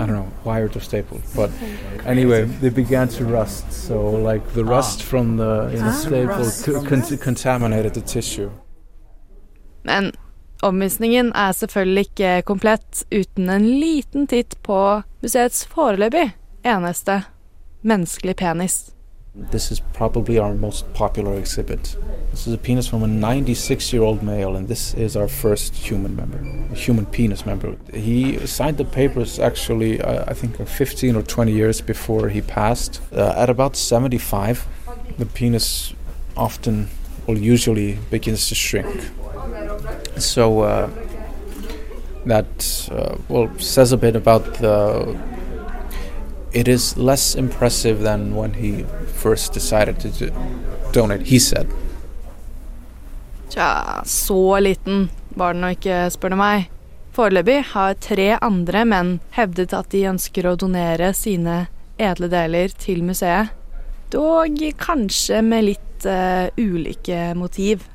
I 0.00 0.06
don't 0.06 0.12
know, 0.12 0.28
wired 0.44 0.76
or 0.76 0.80
stapled, 0.80 1.22
but 1.36 1.50
anyway, 2.06 2.44
they 2.60 2.70
began 2.70 3.08
to 3.08 3.24
rust. 3.24 3.72
So 3.72 4.10
like 4.32 4.42
the 4.54 4.64
rust 4.64 5.02
from 5.02 5.36
the 5.36 5.70
you 5.72 5.78
know, 5.78 5.88
Ah. 5.88 5.92
staple 6.42 6.88
con- 6.88 7.18
contaminated 7.18 7.94
the 7.94 8.00
tissue. 8.00 8.50
Men 9.84 10.12
Omvisningen 10.62 11.32
er 11.34 11.52
selvfølgelig 11.52 12.00
ikke 12.06 12.42
komplett 12.42 13.04
uten 13.12 13.50
en 13.50 13.66
liten 13.80 14.26
titt 14.26 14.56
på 14.62 15.02
museets 15.22 15.66
foreløpig 15.66 16.30
eneste 16.64 17.22
menneskelig 17.82 18.36
penis. 18.36 18.93
This 19.36 19.72
is 19.72 19.80
probably 19.80 20.38
our 20.38 20.54
most 20.54 20.92
popular 20.94 21.34
exhibit. 21.36 21.96
This 22.30 22.46
is 22.46 22.54
a 22.54 22.58
penis 22.58 22.86
from 22.86 23.02
a 23.02 23.08
96 23.08 23.92
year 23.92 24.02
old 24.02 24.22
male, 24.22 24.54
and 24.54 24.68
this 24.68 24.94
is 24.94 25.16
our 25.16 25.26
first 25.26 25.74
human 25.74 26.14
member, 26.14 26.38
a 26.72 26.76
human 26.76 27.04
penis 27.04 27.44
member. 27.44 27.76
He 27.92 28.46
signed 28.46 28.76
the 28.76 28.84
papers 28.84 29.40
actually, 29.40 30.00
uh, 30.00 30.24
I 30.28 30.34
think, 30.34 30.60
uh, 30.60 30.64
15 30.64 31.16
or 31.16 31.22
20 31.22 31.50
years 31.50 31.80
before 31.80 32.28
he 32.28 32.42
passed. 32.42 33.00
Uh, 33.12 33.34
at 33.36 33.50
about 33.50 33.74
75, 33.74 34.68
the 35.18 35.26
penis 35.26 35.94
often, 36.36 36.88
well, 37.26 37.36
usually 37.36 37.98
begins 38.10 38.48
to 38.50 38.54
shrink. 38.54 39.10
So 40.16 40.60
uh, 40.60 40.90
that, 42.26 42.88
uh, 42.92 43.16
well, 43.28 43.50
says 43.58 43.90
a 43.90 43.96
bit 43.96 44.14
about 44.14 44.44
the 44.54 45.18
it 46.54 46.68
is 46.68 46.96
less 46.96 47.34
impressive 47.34 48.02
than 48.02 48.34
when 48.36 48.54
he 48.54 48.84
first 49.22 49.52
decided 49.52 49.98
to 50.00 50.08
do- 50.08 50.32
donate, 50.92 51.26
he 51.26 51.40
said. 51.40 51.66
Tja, 53.48 54.02
så 54.04 54.60
liten 54.60 55.08
var 55.28 55.52
den 55.52 55.62
nå 55.62 55.74
ikke, 55.74 56.10
spør 56.10 56.34
du 56.34 56.38
meg. 56.38 56.70
Foreløpig 57.14 57.60
har 57.70 57.94
tre 58.02 58.32
andre 58.42 58.84
menn 58.86 59.18
hevdet 59.36 59.74
at 59.74 59.90
de 59.94 60.06
ønsker 60.10 60.46
å 60.50 60.56
donere 60.58 61.12
sine 61.14 61.66
edle 61.98 62.30
deler 62.30 62.74
til 62.78 63.04
museet. 63.06 63.52
Dog 64.10 64.58
kanskje 64.78 65.42
med 65.42 65.68
litt 65.68 66.06
uh, 66.06 66.50
ulike 66.58 67.34
motiv. 67.38 67.86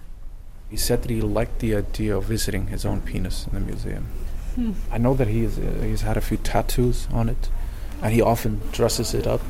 He 0.70 0.78
said 0.78 1.02
that 1.02 1.12
he 1.12 1.22
liked 1.22 1.60
the 1.60 1.76
idea 1.76 2.16
of 2.16 2.30
visiting 2.30 2.68
his 2.68 2.86
own 2.86 3.02
penis 3.02 3.48
in 3.48 3.54
the 3.54 3.60
museum. 3.60 4.06
Hmm. 4.56 4.74
I 4.92 4.98
know 4.98 5.16
that 5.16 5.28
he's, 5.28 5.58
uh, 5.58 5.84
he's 5.84 6.02
had 6.02 6.18
a 6.18 6.22
few 6.22 6.38
tattoos 6.38 7.08
on 7.12 7.30
it, 7.30 7.50
and 8.02 8.14
he 8.14 8.22
often 8.22 8.62
dresses 8.72 9.14
it 9.14 9.28
up. 9.28 9.42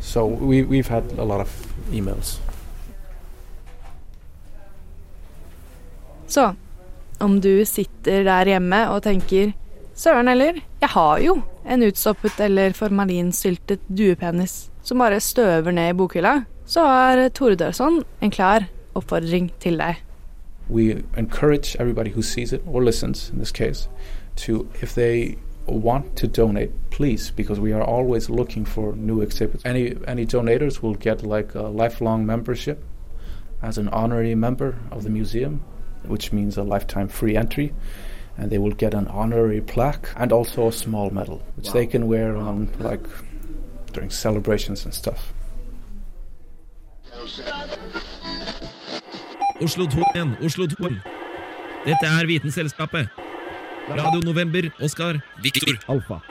So 0.00 0.26
we, 0.26 0.62
we've 0.62 0.88
had 0.88 1.04
a 1.18 1.24
lot 1.24 1.40
of 1.40 1.66
emails. 1.92 2.40
Så 6.26 6.54
om 7.18 7.40
du 7.40 7.64
sitter 7.64 8.24
der 8.24 8.46
hjemme 8.46 8.88
og 8.90 9.02
tenker 9.02 9.52
Søren 9.94 10.28
eller, 10.28 10.58
jeg 10.80 10.88
har 10.88 11.18
jo 11.22 11.36
en 11.70 11.82
utstoppet 11.86 12.40
eller 12.40 12.72
formalinsyltet 12.74 13.84
duepenis 13.88 14.70
som 14.82 14.98
bare 14.98 15.20
støver 15.20 15.70
ned 15.70 15.92
i 15.92 15.96
bokhylla, 15.96 16.40
så 16.66 16.82
har 16.82 17.28
Tore 17.28 17.54
Dørsson 17.54 18.02
en 18.20 18.30
klar 18.30 18.66
oppfordring 18.94 19.52
til 19.62 19.78
deg. 19.78 20.02
we 20.68 21.04
encourage 21.16 21.76
everybody 21.78 22.10
who 22.10 22.22
sees 22.22 22.52
it 22.52 22.62
or 22.66 22.82
listens 22.82 23.30
in 23.30 23.38
this 23.38 23.52
case 23.52 23.88
to 24.36 24.68
if 24.80 24.94
they 24.94 25.36
want 25.66 26.16
to 26.16 26.26
donate 26.26 26.70
please 26.90 27.30
because 27.30 27.58
we 27.58 27.72
are 27.72 27.82
always 27.82 28.28
looking 28.28 28.64
for 28.64 28.94
new 28.94 29.20
exhibits 29.20 29.64
any 29.64 29.96
any 30.06 30.26
donators 30.26 30.82
will 30.82 30.94
get 30.94 31.22
like 31.22 31.54
a 31.54 31.62
lifelong 31.62 32.26
membership 32.26 32.84
as 33.62 33.78
an 33.78 33.88
honorary 33.88 34.34
member 34.34 34.76
of 34.90 35.02
the 35.04 35.10
museum 35.10 35.62
which 36.04 36.32
means 36.32 36.58
a 36.58 36.62
lifetime 36.62 37.08
free 37.08 37.36
entry 37.36 37.72
and 38.36 38.50
they 38.50 38.58
will 38.58 38.72
get 38.72 38.92
an 38.94 39.06
honorary 39.08 39.60
plaque 39.60 40.08
and 40.16 40.32
also 40.32 40.68
a 40.68 40.72
small 40.72 41.10
medal 41.10 41.42
which 41.56 41.70
they 41.72 41.86
can 41.86 42.06
wear 42.08 42.36
on 42.36 42.68
like 42.78 43.06
during 43.92 44.10
celebrations 44.10 44.84
and 44.84 44.92
stuff 44.92 45.32
Oslo 49.62 49.86
2 49.86 50.00
igjen, 50.00 50.36
Oslo 50.44 50.66
2. 50.66 51.00
Dette 51.86 52.06
er 52.06 52.26
Vitenselskapet. 52.26 53.08
Radio 53.88 54.20
November, 54.24 54.72
Oskar, 54.80 55.22
Viktor, 55.42 55.76
Alfa. 55.88 56.22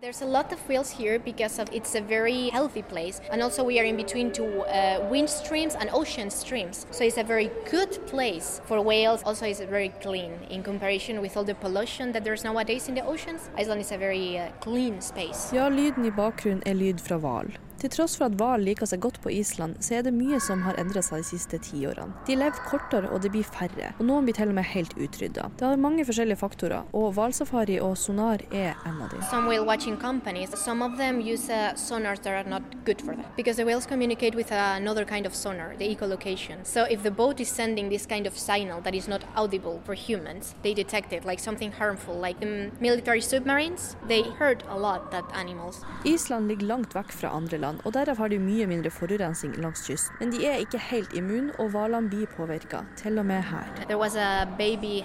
There's 0.00 0.22
a 0.22 0.26
lot 0.26 0.52
of 0.52 0.58
whales 0.68 0.90
here 0.90 1.18
because 1.18 1.58
of 1.58 1.68
it's 1.72 1.94
a 1.94 2.00
very 2.00 2.50
healthy 2.50 2.82
place, 2.82 3.20
and 3.30 3.42
also 3.42 3.62
we 3.62 3.78
are 3.78 3.84
in 3.84 3.96
between 3.96 4.32
two 4.32 4.62
uh, 4.62 5.06
wind 5.08 5.30
streams 5.30 5.76
and 5.76 5.88
ocean 5.92 6.30
streams. 6.30 6.86
So 6.90 7.04
it's 7.04 7.16
a 7.16 7.22
very 7.22 7.50
good 7.70 8.04
place 8.06 8.60
for 8.64 8.80
whales. 8.82 9.22
Also, 9.22 9.46
it's 9.46 9.60
very 9.60 9.90
clean 10.02 10.32
in 10.50 10.62
comparison 10.62 11.20
with 11.22 11.36
all 11.36 11.44
the 11.44 11.54
pollution 11.54 12.12
that 12.12 12.24
there's 12.24 12.44
nowadays 12.44 12.88
in 12.88 12.94
the 12.96 13.04
oceans. 13.04 13.50
Iceland 13.56 13.80
is 13.80 13.92
a 13.92 13.98
very 13.98 14.38
uh, 14.38 14.48
clean 14.60 15.00
space. 15.00 15.52
Ja, 15.54 15.68
lyden 15.68 16.04
i 16.04 16.10
bakgrunnen 16.10 16.62
er 16.66 16.74
lyd 16.74 17.00
fra 17.00 17.16
hval. 17.18 17.54
Til 17.84 17.90
tross 17.92 18.14
for 18.16 18.30
at 18.30 18.36
hval 18.40 18.62
liker 18.64 18.88
seg 18.88 19.02
godt 19.04 19.18
på 19.20 19.28
Island, 19.28 19.74
så 19.84 19.98
er 19.98 20.04
det 20.06 20.14
mye 20.16 20.38
som 20.40 20.62
har 20.64 20.78
endra 20.80 21.02
seg 21.04 21.20
de 21.20 21.26
siste 21.28 21.58
tiårene. 21.66 22.14
De 22.24 22.32
lever 22.32 22.62
kortere 22.64 23.10
og 23.12 23.20
det 23.20 23.28
blir 23.34 23.44
færre, 23.44 23.90
og 23.98 24.06
noen 24.08 24.24
blir 24.24 24.32
til 24.38 24.48
og 24.48 24.56
med 24.56 24.64
helt 24.70 24.94
utrydda. 24.96 25.50
Det 25.60 25.66
har 25.68 25.82
mange 25.82 26.06
forskjellige 26.08 26.40
faktorer, 26.40 26.86
og 26.96 27.10
hvalsafari 27.18 27.76
og 27.84 27.98
sonar 28.00 28.40
er 28.48 28.72
en 28.88 29.02
av 29.04 29.10
dem. 29.12 29.20
Some 29.28 29.52
whale 29.52 29.66
watching 29.68 29.98
companies, 30.00 30.56
some 30.56 30.80
of 30.80 30.96
them 30.96 31.20
use 31.20 31.50
uh, 31.52 31.74
sonars 31.76 32.22
that 32.24 32.32
are 32.32 32.48
not 32.48 32.62
good 32.86 33.04
for 33.04 33.12
them 33.12 33.26
because 33.36 33.60
the 33.60 33.66
whales 33.68 33.84
communicate 33.84 34.34
with 34.34 34.50
another 34.50 35.04
kind 35.04 35.26
of 35.26 35.34
sonar, 35.34 35.76
the 35.76 35.84
echolocation. 35.84 36.64
So 36.64 36.86
if 36.88 37.02
the 37.02 37.10
boat 37.10 37.38
is 37.38 37.50
sending 37.50 37.90
this 37.90 38.06
kind 38.06 38.26
of 38.26 38.32
signal 38.38 38.80
that 38.80 38.94
is 38.94 39.08
not 39.08 39.26
audible 39.36 39.82
for 39.84 39.92
humans, 39.92 40.54
they 40.62 40.72
detect 40.72 41.12
it 41.12 41.26
like 41.26 41.38
something 41.38 41.70
harmful. 41.70 42.16
Like 42.16 42.40
the 42.40 42.70
military 42.80 43.20
submarines, 43.20 43.94
they 44.08 44.22
hurt 44.40 44.64
a 44.70 44.78
lot 44.78 45.10
that 45.10 45.24
animals. 45.36 45.84
Island 46.06 46.48
ligger 46.48 46.66
langt 46.66 46.96
vekk 46.96 47.12
fra 47.12 47.28
andre 47.28 47.58
land, 47.58 47.73
og 47.84 47.94
derav 47.94 48.16
har 48.16 48.28
de 48.28 48.38
mye 48.38 48.66
mindre 48.70 48.90
forurensning 48.90 49.56
langs 49.58 49.86
kysten. 49.86 50.16
Men 50.20 50.32
de 50.32 50.46
er 50.46 50.62
ikke 50.62 50.78
helt 50.78 51.12
immune, 51.16 51.52
og 51.58 51.74
hvalene 51.74 52.10
blir 52.10 52.30
påvirka, 52.36 52.84
til 52.96 53.18
og 53.18 53.26
med 53.26 53.42
her. 53.42 53.66
There 53.88 53.98
was 53.98 54.16
a 54.16 54.46
baby. 54.58 55.02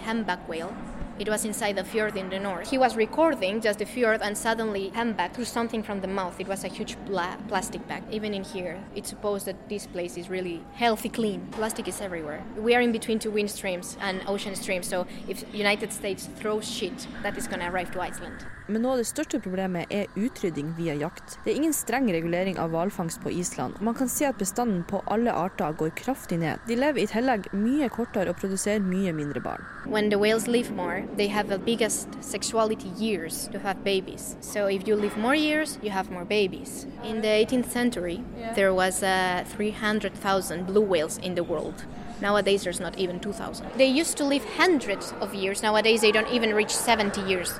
It 1.19 1.27
was 1.27 1.43
inside 1.43 1.75
the 1.75 1.84
fjord 1.84 2.15
in 2.15 2.29
the 2.29 2.39
north. 2.39 2.69
He 2.69 2.77
was 2.77 2.95
recording 2.95 3.60
just 3.60 3.79
the 3.79 3.86
fjord 3.86 4.21
and 4.21 4.38
suddenly 4.38 4.88
humpback 4.95 5.36
threw 5.36 5.43
something 5.43 5.84
from 5.84 5.99
the 5.99 6.08
mouth. 6.08 6.39
It 6.39 6.47
was 6.47 6.63
a 6.63 6.69
huge 6.69 6.95
pla- 7.05 7.36
plastic 7.49 7.86
bag. 7.89 8.03
Even 8.10 8.34
in 8.34 8.45
here, 8.45 8.79
it's 8.95 9.10
supposed 9.10 9.45
that 9.45 9.67
this 9.67 9.86
place 9.86 10.15
is 10.17 10.29
really 10.29 10.62
healthy, 10.75 11.10
clean. 11.10 11.45
Plastic 11.51 11.89
is 11.89 11.99
everywhere. 11.99 12.41
We 12.58 12.73
are 12.73 12.79
in 12.82 12.93
between 12.93 13.19
two 13.19 13.32
wind 13.32 13.51
streams 13.51 13.97
and 13.99 14.21
ocean 14.27 14.55
streams, 14.55 14.88
so 14.88 15.05
if 15.27 15.43
United 15.53 15.91
States 15.91 16.29
throws 16.39 16.65
shit, 16.65 17.05
that 17.21 17.38
is 17.38 17.47
gonna 17.49 17.69
arrive 17.69 17.91
to 17.91 17.99
Iceland. 17.99 18.45
Men 18.69 18.84
noe 18.86 18.91
av 18.93 18.99
det 19.01 19.08
største 19.10 19.39
problemet 19.41 19.89
er 19.89 20.12
utrydding 20.13 20.75
via 20.77 20.93
jakt. 20.93 21.39
Det 21.41 21.49
er 21.49 21.58
ingen 21.58 21.73
streng 21.73 22.05
regulering 22.13 22.60
av 22.62 22.69
hvalfangst 22.69 23.17
på 23.23 23.32
Island, 23.34 23.79
og 23.79 23.88
man 23.88 23.95
kan 23.97 24.12
se 24.13 24.27
at 24.29 24.38
bestanden 24.38 24.84
på 24.86 25.01
alle 25.10 25.34
arter 25.34 25.73
går 25.73 25.89
kraftig 25.97 26.38
ned. 26.43 26.62
De 26.69 26.77
lever 26.77 27.01
i 27.01 27.08
tillegg 27.10 27.49
mye 27.58 27.89
kortere 27.89 28.29
og 28.29 28.38
produserer 28.38 28.84
mye 28.86 29.10
mindre 29.17 29.41
barn. 29.41 29.65
When 29.89 30.12
the 30.13 30.19
whales 30.21 30.45
live 30.45 30.69
more, 30.69 31.01
they 31.15 31.28
have 31.28 31.48
the 31.50 31.60
biggest 31.60 32.08
sexuality 32.24 32.89
years 32.98 33.48
to 33.52 33.60
have 33.60 33.84
babies. 33.84 34.38
So 34.41 34.67
if 34.67 34.88
you 34.88 34.95
live 34.95 35.17
more 35.17 35.36
years, 35.36 35.80
you 35.82 35.89
have 35.89 36.10
more 36.10 36.26
babies. 36.26 36.88
In 37.04 37.22
the 37.22 37.28
18th 37.28 37.69
century, 37.69 38.24
there 38.56 38.74
was 38.74 39.04
uh, 39.04 39.43
300,000 39.48 40.65
blue 40.65 40.82
whales 40.82 41.17
in 41.17 41.36
the 41.36 41.43
world. 41.43 41.86
Nowadays, 42.22 42.63
there's 42.63 42.80
not 42.80 42.98
even 42.98 43.19
2,000. 43.19 43.67
They 43.78 43.86
used 43.86 44.17
to 44.17 44.26
live 44.26 44.43
hundreds 44.56 45.13
of 45.22 45.34
years. 45.34 45.63
Nowadays, 45.63 46.02
they 46.02 46.12
don't 46.12 46.30
even 46.30 46.54
reach 46.54 46.76
70 46.76 47.22
years. 47.22 47.60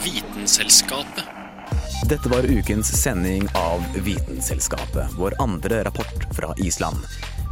Vitenselskapet. 0.00 1.29
Dette 2.10 2.28
var 2.28 2.42
ukens 2.42 3.02
sending 3.02 3.48
av 3.54 3.84
Vitenselskapet, 3.94 5.12
vår 5.18 5.34
andre 5.38 5.84
rapport 5.84 6.34
fra 6.34 6.54
Island. 6.58 6.96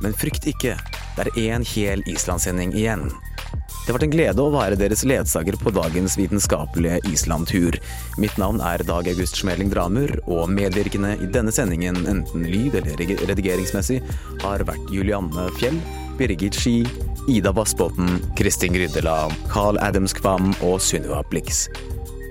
Men 0.03 0.15
frykt 0.19 0.49
ikke, 0.51 0.73
det 1.15 1.27
er 1.29 1.37
én 1.39 1.67
hel 1.77 2.03
Islandssending 2.11 2.73
igjen. 2.75 3.05
Det 3.07 3.93
har 3.93 3.95
vært 4.01 4.07
en 4.09 4.15
glede 4.17 4.43
å 4.43 4.51
være 4.51 4.79
deres 4.81 5.05
ledsager 5.07 5.55
på 5.63 5.71
dagens 5.77 6.17
vitenskapelige 6.19 6.99
Island-tur. 7.07 7.79
Mitt 8.19 8.35
navn 8.43 8.59
er 8.59 8.83
Dag 8.89 9.07
August 9.13 9.39
Schmeling 9.39 9.71
Dramer, 9.71 10.11
og 10.27 10.51
medvirkende 10.51 11.15
i 11.23 11.31
denne 11.39 11.55
sendingen, 11.55 12.03
enten 12.11 12.49
lyd- 12.51 12.81
eller 12.83 12.99
redigeringsmessig, 13.31 14.01
har 14.43 14.67
vært 14.67 14.91
Julianne 14.91 15.47
Fjell, 15.61 15.79
Birgit 16.19 16.59
Ski, 16.59 16.83
Ida 17.31 17.55
Vassbotn, 17.55 18.19
Kristin 18.35 18.75
Gryddeland, 18.75 19.39
Carl 19.55 19.79
Adams 19.79 20.19
Kvam 20.19 20.51
og 20.67 20.81
Sunniva 20.83 21.23
Blix. 21.31 21.69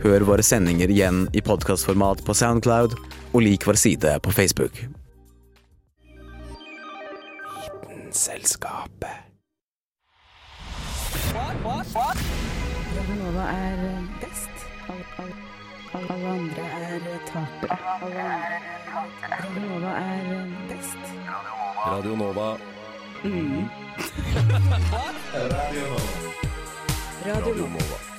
Hør 0.08 0.24
våre 0.24 0.44
sendinger 0.46 0.88
igjen 0.88 1.26
i 1.36 1.42
podkastformat 1.44 2.22
på 2.24 2.32
Soundcloud, 2.38 2.94
og 3.36 3.42
lik 3.44 3.66
vår 3.68 3.76
side 3.76 4.14
på 4.24 4.32
Facebook. 4.32 4.72
Vitenselskapet. 7.60 9.12
Radionova 12.96 13.52
er 13.52 13.84
best. 14.24 14.56
Alle, 14.88 15.04
alle, 15.20 15.36
alle 16.16 16.28
andre 16.38 16.66
er 16.80 17.00
tapere. 17.28 17.78
Radionova 19.44 19.92
er 20.08 20.26
best. 20.72 21.04
Radio 21.84 22.16
Nova. 22.16 22.50
Mm. 23.28 23.68
Radio 27.28 27.56
Nova. 27.68 28.07